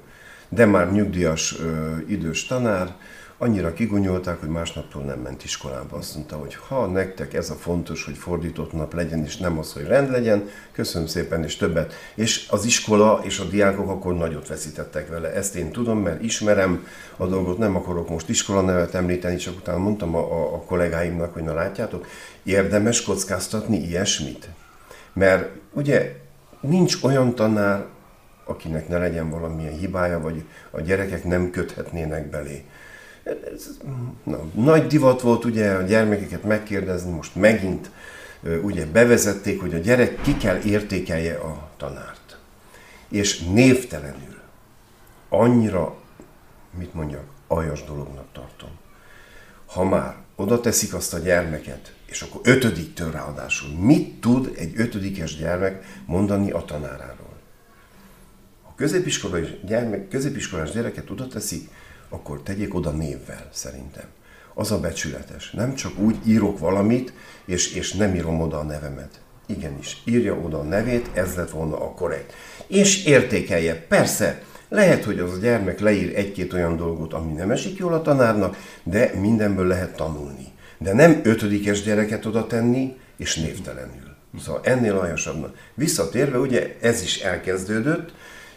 de 0.49 0.65
már 0.65 0.91
nyugdíjas 0.91 1.59
ö, 1.59 1.95
idős 2.07 2.45
tanár, 2.45 2.95
annyira 3.43 3.73
kigonyolták, 3.73 4.39
hogy 4.39 4.49
másnaptól 4.49 5.03
nem 5.03 5.19
ment 5.19 5.43
iskolába. 5.43 5.97
Azt 5.97 6.15
mondta, 6.15 6.35
hogy 6.35 6.55
ha 6.55 6.85
nektek 6.85 7.33
ez 7.33 7.49
a 7.49 7.53
fontos, 7.53 8.05
hogy 8.05 8.17
fordított 8.17 8.71
nap 8.71 8.93
legyen, 8.93 9.23
és 9.23 9.37
nem 9.37 9.57
az, 9.57 9.73
hogy 9.73 9.83
rend 9.83 10.11
legyen, 10.11 10.49
köszönöm 10.71 11.07
szépen, 11.07 11.43
és 11.43 11.55
többet. 11.55 11.93
És 12.15 12.47
az 12.49 12.65
iskola 12.65 13.19
és 13.23 13.39
a 13.39 13.43
diákok 13.43 13.89
akkor 13.89 14.13
nagyot 14.13 14.47
veszítettek 14.47 15.09
vele. 15.09 15.33
Ezt 15.33 15.55
én 15.55 15.71
tudom, 15.71 15.99
mert 15.99 16.23
ismerem 16.23 16.85
a 17.17 17.25
dolgot, 17.25 17.57
nem 17.57 17.75
akarok 17.75 18.09
most 18.09 18.29
iskola 18.29 18.61
nevet 18.61 18.93
említeni, 18.93 19.35
csak 19.35 19.57
utána 19.57 19.77
mondtam 19.77 20.15
a, 20.15 20.19
a, 20.19 20.53
a 20.53 20.61
kollégáimnak, 20.61 21.33
hogy 21.33 21.43
na 21.43 21.53
látjátok, 21.53 22.07
érdemes 22.43 23.01
kockáztatni 23.01 23.77
ilyesmit. 23.77 24.49
Mert 25.13 25.49
ugye 25.71 26.15
nincs 26.61 27.03
olyan 27.03 27.35
tanár, 27.35 27.85
akinek 28.45 28.87
ne 28.87 28.97
legyen 28.97 29.29
valamilyen 29.29 29.77
hibája, 29.77 30.19
vagy 30.19 30.43
a 30.71 30.81
gyerekek 30.81 31.23
nem 31.23 31.49
köthetnének 31.49 32.29
belé. 32.29 32.65
Ez, 33.23 33.77
na, 34.23 34.43
nagy 34.53 34.87
divat 34.87 35.21
volt 35.21 35.45
ugye 35.45 35.71
a 35.71 35.81
gyermekeket 35.81 36.43
megkérdezni, 36.43 37.11
most 37.11 37.35
megint 37.35 37.89
ugye 38.61 38.85
bevezették, 38.85 39.61
hogy 39.61 39.73
a 39.73 39.77
gyerek 39.77 40.21
ki 40.21 40.37
kell 40.37 40.59
értékelje 40.61 41.35
a 41.35 41.69
tanárt. 41.77 42.37
És 43.09 43.39
névtelenül. 43.39 44.41
Annyira, 45.29 45.95
mit 46.77 46.93
mondjak, 46.93 47.23
aljas 47.47 47.83
dolognak 47.83 48.25
tartom. 48.33 48.69
Ha 49.65 49.83
már 49.83 50.15
oda 50.35 50.59
teszik 50.59 50.93
azt 50.93 51.13
a 51.13 51.17
gyermeket, 51.17 51.93
és 52.05 52.21
akkor 52.21 52.41
ötödiktől 52.43 53.11
ráadásul, 53.11 53.69
mit 53.79 54.21
tud 54.21 54.53
egy 54.57 54.73
ötödikes 54.75 55.37
gyermek 55.37 55.85
mondani 56.05 56.51
a 56.51 56.65
tanáráról? 56.65 57.37
Ha 58.63 58.73
középiskolai 58.75 59.59
gyermek, 59.65 60.07
középiskolás 60.07 60.71
gyereket 60.71 61.09
oda 61.09 61.27
teszik, 61.27 61.69
akkor 62.13 62.41
tegyék 62.41 62.73
oda 62.73 62.91
névvel, 62.91 63.49
szerintem. 63.51 64.05
Az 64.53 64.71
a 64.71 64.79
becsületes. 64.79 65.51
Nem 65.51 65.75
csak 65.75 65.99
úgy 65.99 66.15
írok 66.25 66.59
valamit, 66.59 67.13
és, 67.45 67.73
és 67.73 67.93
nem 67.93 68.15
írom 68.15 68.41
oda 68.41 68.59
a 68.59 68.63
nevemet. 68.63 69.21
Igenis, 69.45 70.01
írja 70.05 70.33
oda 70.33 70.59
a 70.59 70.63
nevét, 70.63 71.09
ez 71.13 71.35
lett 71.35 71.49
volna 71.49 71.75
a 71.75 71.93
korrekt. 71.93 72.33
És 72.67 73.05
értékelje. 73.05 73.75
Persze, 73.75 74.41
lehet, 74.69 75.03
hogy 75.03 75.19
az 75.19 75.33
a 75.33 75.37
gyermek 75.37 75.79
leír 75.79 76.15
egy-két 76.15 76.53
olyan 76.53 76.77
dolgot, 76.77 77.13
ami 77.13 77.33
nem 77.33 77.51
esik 77.51 77.77
jól 77.77 77.93
a 77.93 78.01
tanárnak, 78.01 78.57
de 78.83 79.11
mindenből 79.19 79.67
lehet 79.67 79.95
tanulni. 79.95 80.47
De 80.77 80.93
nem 80.93 81.19
ötödikes 81.23 81.83
gyereket 81.83 82.25
oda 82.25 82.47
tenni, 82.47 82.97
és 83.17 83.35
névtelenül. 83.35 84.15
Szóval 84.39 84.61
ennél 84.63 84.97
aljasabbnak. 84.97 85.55
Visszatérve, 85.73 86.37
ugye 86.37 86.75
ez 86.81 87.01
is 87.01 87.19
elkezdődött, 87.19 88.13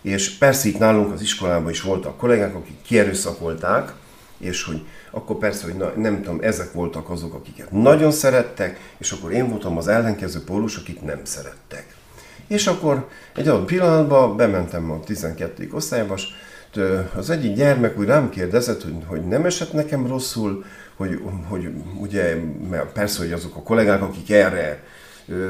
és 0.06 0.30
persze 0.30 0.68
itt 0.68 0.78
nálunk 0.78 1.12
az 1.12 1.20
iskolában 1.20 1.70
is 1.70 1.82
voltak 1.82 2.16
kollégák, 2.16 2.54
akik 2.54 2.82
kierőszakolták, 2.82 3.92
és 4.38 4.62
hogy 4.64 4.86
akkor 5.10 5.36
persze, 5.36 5.64
hogy 5.64 5.74
na, 5.74 5.92
nem 5.96 6.22
tudom, 6.22 6.38
ezek 6.42 6.72
voltak 6.72 7.10
azok, 7.10 7.34
akiket 7.34 7.70
nagyon 7.70 8.10
szerettek, 8.10 8.80
és 8.98 9.12
akkor 9.12 9.32
én 9.32 9.48
voltam 9.48 9.76
az 9.76 9.88
ellenkező 9.88 10.40
pólus, 10.44 10.76
akit 10.76 11.02
nem 11.02 11.20
szerettek. 11.22 11.94
És 12.46 12.66
akkor 12.66 13.08
egy 13.34 13.48
adott 13.48 13.66
pillanatban 13.66 14.36
bementem 14.36 14.90
a 14.90 15.00
12. 15.00 15.68
osztályba, 15.72 16.18
az 17.16 17.30
egyik 17.30 17.54
gyermek 17.54 17.98
úgy 17.98 18.06
rám 18.06 18.30
kérdezett, 18.30 18.82
hogy, 18.82 18.96
hogy 19.06 19.26
nem 19.26 19.44
esett 19.44 19.72
nekem 19.72 20.06
rosszul, 20.06 20.64
hogy, 20.96 21.20
hogy 21.48 21.70
ugye, 22.00 22.36
mert 22.70 22.92
persze, 22.92 23.18
hogy 23.18 23.32
azok 23.32 23.56
a 23.56 23.62
kollégák, 23.62 24.02
akik 24.02 24.30
erre, 24.30 24.82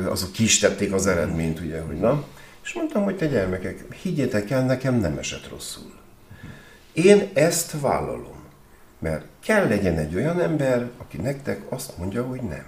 azok 0.08 0.32
ki 0.32 0.46
tették 0.60 0.92
az 0.92 1.06
eredményt, 1.06 1.60
ugye, 1.60 1.80
hogy 1.80 1.96
na. 1.96 2.24
És 2.66 2.72
mondtam, 2.72 3.04
hogy 3.04 3.16
te 3.16 3.26
gyermekek, 3.26 3.92
higgyétek 4.02 4.50
el, 4.50 4.64
nekem 4.64 4.94
nem 4.94 5.18
esett 5.18 5.48
rosszul. 5.48 5.92
Én 6.92 7.30
ezt 7.34 7.80
vállalom. 7.80 8.44
Mert 8.98 9.24
kell 9.44 9.68
legyen 9.68 9.98
egy 9.98 10.14
olyan 10.14 10.40
ember, 10.40 10.90
aki 10.98 11.16
nektek 11.16 11.60
azt 11.68 11.98
mondja, 11.98 12.24
hogy 12.24 12.40
nem. 12.40 12.64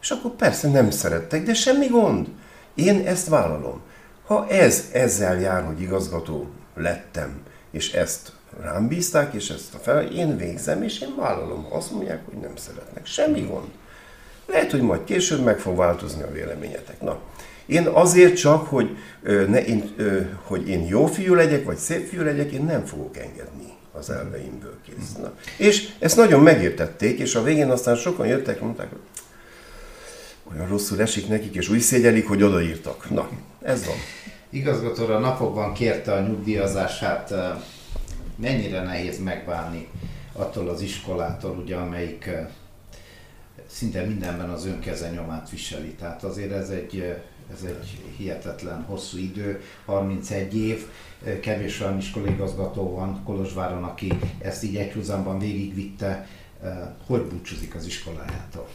És 0.00 0.10
akkor 0.10 0.30
persze 0.30 0.68
nem 0.68 0.90
szerettek, 0.90 1.42
de 1.42 1.54
semmi 1.54 1.86
gond. 1.86 2.28
Én 2.74 3.06
ezt 3.06 3.28
vállalom. 3.28 3.80
Ha 4.26 4.48
ez 4.48 4.88
ezzel 4.92 5.40
jár, 5.40 5.64
hogy 5.64 5.80
igazgató 5.80 6.50
lettem, 6.74 7.42
és 7.70 7.92
ezt 7.92 8.32
rám 8.60 8.88
bízták, 8.88 9.34
és 9.34 9.50
ezt 9.50 9.74
a 9.74 9.78
fel, 9.78 10.02
én 10.02 10.36
végzem, 10.36 10.82
és 10.82 11.00
én 11.00 11.14
vállalom. 11.16 11.66
Azt 11.70 11.92
mondják, 11.92 12.24
hogy 12.24 12.38
nem 12.38 12.56
szeretnek. 12.56 13.06
Semmi 13.06 13.40
gond. 13.40 13.68
Lehet, 14.46 14.70
hogy 14.70 14.82
majd 14.82 15.04
később 15.04 15.44
meg 15.44 15.58
fog 15.58 15.76
változni 15.76 16.22
a 16.22 16.32
véleményetek. 16.32 17.00
Na, 17.00 17.20
én 17.70 17.86
azért 17.86 18.36
csak, 18.36 18.66
hogy, 18.66 18.96
ne, 19.22 19.64
én, 19.64 19.94
hogy 20.42 20.68
én 20.68 20.86
jó 20.86 21.06
fiú 21.06 21.34
legyek, 21.34 21.64
vagy 21.64 21.76
szép 21.76 22.08
fiú 22.08 22.22
legyek, 22.22 22.52
én 22.52 22.64
nem 22.64 22.84
fogok 22.84 23.16
engedni 23.16 23.72
az 23.92 24.10
elveimből 24.10 24.76
kész. 24.84 25.16
És 25.56 25.88
ezt 25.98 26.16
nagyon 26.16 26.40
megértették, 26.40 27.18
és 27.18 27.34
a 27.34 27.42
végén 27.42 27.70
aztán 27.70 27.96
sokan 27.96 28.26
jöttek, 28.26 28.60
mondták, 28.60 28.88
hogy 28.90 29.00
olyan 30.54 30.68
rosszul 30.68 31.00
esik 31.00 31.28
nekik, 31.28 31.54
és 31.54 31.68
úgy 31.68 31.80
szégyelik, 31.80 32.28
hogy 32.28 32.42
odaírtak. 32.42 33.10
Na, 33.10 33.28
ez 33.62 33.84
van. 33.86 33.96
Igazgatóra 34.50 35.18
napokban 35.18 35.72
kérte 35.72 36.12
a 36.12 36.20
nyugdíjazását, 36.20 37.34
mennyire 38.36 38.82
nehéz 38.82 39.22
megválni 39.22 39.88
attól 40.32 40.68
az 40.68 40.80
iskolától, 40.80 41.58
ugye, 41.62 41.76
amelyik 41.76 42.30
szinte 43.66 44.02
mindenben 44.04 44.50
az 44.50 44.66
önkeze 44.66 45.10
nyomát 45.10 45.50
viseli. 45.50 45.94
Tehát 45.94 46.24
azért 46.24 46.52
ez 46.52 46.68
egy, 46.68 47.14
ez 47.52 47.62
egy 47.64 48.12
hihetetlen 48.16 48.82
hosszú 48.82 49.18
idő, 49.18 49.60
31 49.84 50.56
év, 50.56 50.86
kevés 51.40 51.80
olyan 51.80 51.98
iskolaigazgató 51.98 52.94
van 52.94 53.22
Kolozsváron, 53.24 53.84
aki 53.84 54.12
ezt 54.38 54.64
így 54.64 54.76
egyhuzamban 54.76 55.38
végigvitte. 55.38 56.28
Hogy 57.06 57.22
búcsúzik 57.22 57.74
az 57.74 57.86
iskolájától? 57.86 58.68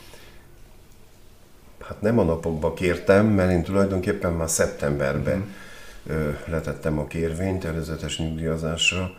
Hát 1.88 2.02
nem 2.02 2.20
a 2.20 2.24
napokba 2.24 2.74
kértem, 2.74 3.26
mert 3.26 3.52
én 3.52 3.64
tulajdonképpen 3.64 4.34
már 4.34 4.50
szeptemberben 4.50 5.38
mm. 5.38 6.30
letettem 6.46 7.00
a 7.00 7.08
kérvényt 7.08 7.64
előzetes 7.66 8.18
nyugdíjazásra. 8.18 9.12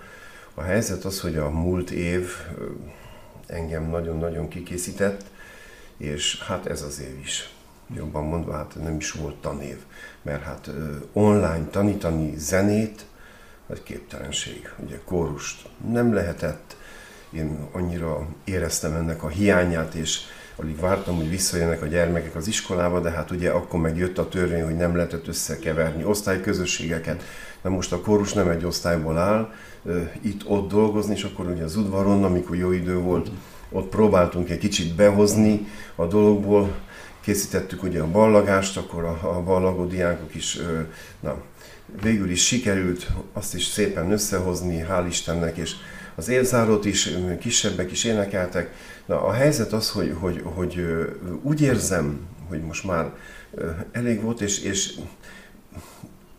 A 0.55 0.63
helyzet 0.63 1.05
az, 1.05 1.21
hogy 1.21 1.37
a 1.37 1.51
múlt 1.51 1.91
év 1.91 2.31
engem 3.47 3.91
nagyon-nagyon 3.91 4.49
kikészített, 4.49 5.25
és 5.97 6.43
hát 6.43 6.67
ez 6.67 6.83
az 6.83 7.01
év 7.01 7.19
is. 7.23 7.56
Jobban 7.95 8.25
mondva, 8.25 8.53
hát 8.53 8.77
nem 8.83 8.97
is 8.97 9.13
volt 9.13 9.35
tanév, 9.35 9.77
mert 10.23 10.43
hát 10.43 10.71
online 11.13 11.67
tanítani 11.71 12.35
zenét, 12.37 13.05
vagy 13.67 13.83
képtelenség. 13.83 14.73
Ugye 14.85 14.99
kórust 15.05 15.69
nem 15.91 16.15
lehetett, 16.15 16.77
én 17.33 17.69
annyira 17.73 18.29
éreztem 18.45 18.95
ennek 18.95 19.23
a 19.23 19.29
hiányát, 19.29 19.95
és 19.95 20.21
alig 20.57 20.81
vártam, 20.81 21.17
hogy 21.17 21.31
visszajönnek 21.31 21.83
a 21.83 21.87
gyermekek 21.87 22.35
az 22.37 22.49
iskolába, 22.49 23.01
de 23.01 23.11
hát 23.11 23.31
ugye 23.31 23.51
akkor 23.51 23.81
megjött 23.81 24.19
a 24.19 24.29
törvény, 24.29 24.65
hogy 24.65 24.77
nem 24.77 24.97
lehetett 24.97 25.29
összekeverni 25.29 26.05
osztályközösségeket. 26.05 27.23
Na 27.63 27.71
most 27.71 27.93
a 27.93 28.01
kórus 28.01 28.33
nem 28.33 28.49
egy 28.49 28.65
osztályból 28.65 29.19
áll, 29.19 29.53
itt-ott 30.21 30.69
dolgozni, 30.69 31.15
és 31.15 31.25
akkor 31.25 31.47
ugye 31.47 31.65
az 31.65 31.77
udvaron, 31.77 32.25
amikor 32.25 32.57
jó 32.57 32.73
idő 32.73 32.99
volt, 32.99 33.31
ott 33.71 33.89
próbáltunk 33.89 34.51
egy 34.51 34.59
kicsit 34.59 34.95
behozni 34.95 35.67
a 35.95 36.07
dologból, 36.07 36.75
készítettük 37.27 37.83
ugye 37.83 38.01
a 38.01 38.11
ballagást, 38.11 38.77
akkor 38.77 39.05
a, 39.05 39.37
a 39.37 39.43
ballagó 39.43 39.87
diákok 39.87 40.35
is, 40.35 40.59
na, 41.21 41.43
végül 42.03 42.31
is 42.31 42.47
sikerült 42.47 43.11
azt 43.33 43.55
is 43.55 43.65
szépen 43.65 44.13
összehozni, 44.13 44.85
hál' 44.89 45.07
Istennek, 45.09 45.57
és 45.57 45.73
az 46.15 46.29
élzárót 46.29 46.85
is 46.85 47.11
kisebbek 47.41 47.91
is 47.91 48.05
énekeltek. 48.05 48.75
Na, 49.07 49.23
a 49.23 49.33
helyzet 49.33 49.73
az, 49.73 49.91
hogy, 49.91 50.15
hogy, 50.19 50.41
hogy 50.45 50.87
úgy 51.43 51.61
érzem, 51.61 52.21
hogy 52.49 52.61
most 52.61 52.85
már 52.85 53.13
elég 53.93 54.23
volt, 54.23 54.41
és, 54.41 54.63
és 54.63 54.95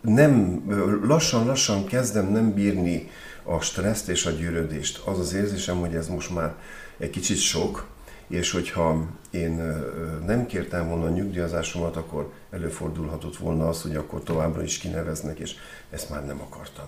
nem, 0.02 0.64
lassan-lassan 1.04 1.86
kezdem 1.86 2.32
nem 2.32 2.54
bírni 2.54 3.10
a 3.44 3.60
stresszt 3.60 4.10
és 4.10 4.26
a 4.26 4.32
gyűrődést. 4.32 5.02
Az 5.06 5.20
az 5.20 5.34
érzésem, 5.34 5.80
hogy 5.80 5.96
ez 5.96 6.08
most 6.08 6.34
már 6.34 6.56
egy 6.98 7.10
kicsit 7.10 7.38
sok, 7.38 7.96
és 8.28 8.52
hogyha 8.52 9.06
én 9.30 9.84
nem 10.26 10.46
kértem 10.46 10.88
volna 10.88 11.06
a 11.06 11.10
nyugdíjazásomat, 11.10 11.96
akkor 11.96 12.32
előfordulhatott 12.52 13.38
volna 13.38 13.68
az, 13.68 13.82
hogy 13.82 13.96
akkor 13.96 14.24
továbbra 14.24 14.64
is 14.64 14.78
kineveznek, 14.78 15.40
és 15.40 15.56
ezt 15.90 16.10
már 16.10 16.26
nem 16.26 16.42
akartam. 16.42 16.86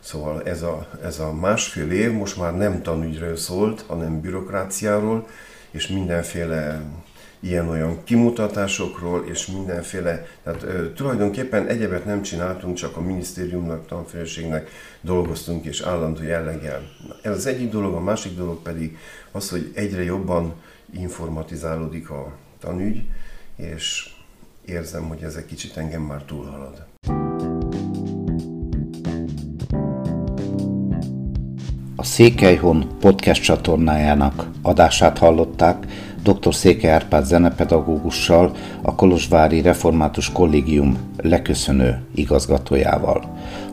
Szóval 0.00 0.42
ez 0.42 0.62
a, 0.62 0.88
ez 1.02 1.18
a 1.18 1.32
másfél 1.32 1.90
év 1.90 2.12
most 2.12 2.36
már 2.36 2.56
nem 2.56 2.82
tanügyről 2.82 3.36
szólt, 3.36 3.84
hanem 3.86 4.20
bürokráciáról, 4.20 5.26
és 5.70 5.88
mindenféle 5.88 6.82
ilyen-olyan 7.44 8.04
kimutatásokról, 8.04 9.24
és 9.30 9.46
mindenféle, 9.46 10.26
tehát 10.42 10.62
ö, 10.62 10.92
tulajdonképpen 10.92 11.66
egyebet 11.66 12.04
nem 12.04 12.22
csináltunk, 12.22 12.76
csak 12.76 12.96
a 12.96 13.00
minisztériumnak, 13.00 13.86
tanfélségnek 13.86 14.70
dolgoztunk, 15.00 15.64
és 15.64 15.80
állandó 15.80 16.22
jelleggel. 16.22 16.82
Ez 17.22 17.36
az 17.36 17.46
egyik 17.46 17.70
dolog, 17.70 17.94
a 17.94 18.00
másik 18.00 18.36
dolog 18.36 18.62
pedig 18.62 18.96
az, 19.32 19.50
hogy 19.50 19.70
egyre 19.74 20.02
jobban 20.02 20.54
informatizálódik 20.92 22.10
a 22.10 22.32
tanügy, 22.60 23.02
és 23.56 24.14
érzem, 24.64 25.08
hogy 25.08 25.22
ez 25.22 25.34
egy 25.34 25.46
kicsit 25.46 25.76
engem 25.76 26.02
már 26.02 26.22
túlhalad. 26.22 26.84
A 31.96 32.04
Székelyhon 32.04 32.96
podcast 33.00 33.42
csatornájának 33.42 34.48
adását 34.62 35.18
hallották 35.18 35.86
dr. 36.24 36.54
Székely 36.54 36.90
Árpád 36.90 37.24
zenepedagógussal, 37.24 38.52
a 38.82 38.94
Kolozsvári 38.94 39.60
Református 39.60 40.32
Kollégium 40.32 40.96
leköszönő 41.16 42.02
igazgatójával. 42.14 43.24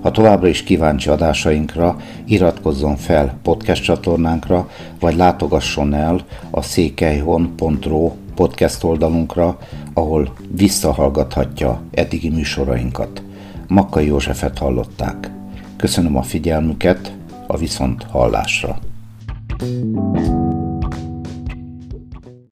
Ha 0.02 0.12
továbbra 0.12 0.48
is 0.48 0.64
kíváncsi 0.64 1.10
adásainkra, 1.10 1.98
iratkozzon 2.26 2.96
fel 2.96 3.34
podcast 3.44 3.84
csatornánkra, 3.84 4.70
vagy 5.00 5.16
látogasson 5.16 5.94
el 5.94 6.22
a 6.50 6.62
székelyhon.ro 6.62 8.12
podcast 8.36 8.84
oldalunkra, 8.84 9.58
ahol 9.94 10.34
visszahallgathatja 10.56 11.82
eddigi 11.92 12.30
műsorainkat. 12.30 13.24
Makkai 13.68 14.06
Józsefet 14.06 14.58
hallották. 14.58 15.32
Köszönöm 15.78 16.18
a 16.18 16.22
figyelmüket, 16.22 17.12
a 17.48 17.58
viszont 17.58 18.04
hallásra. 18.04 18.80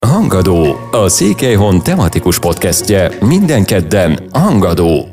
Hangadó, 0.07 0.77
a 0.91 1.09
Székelyhon 1.09 1.83
tematikus 1.83 2.39
podcastje 2.39 3.17
minden 3.21 3.65
kedden 3.65 4.29
Hangadó 4.33 5.12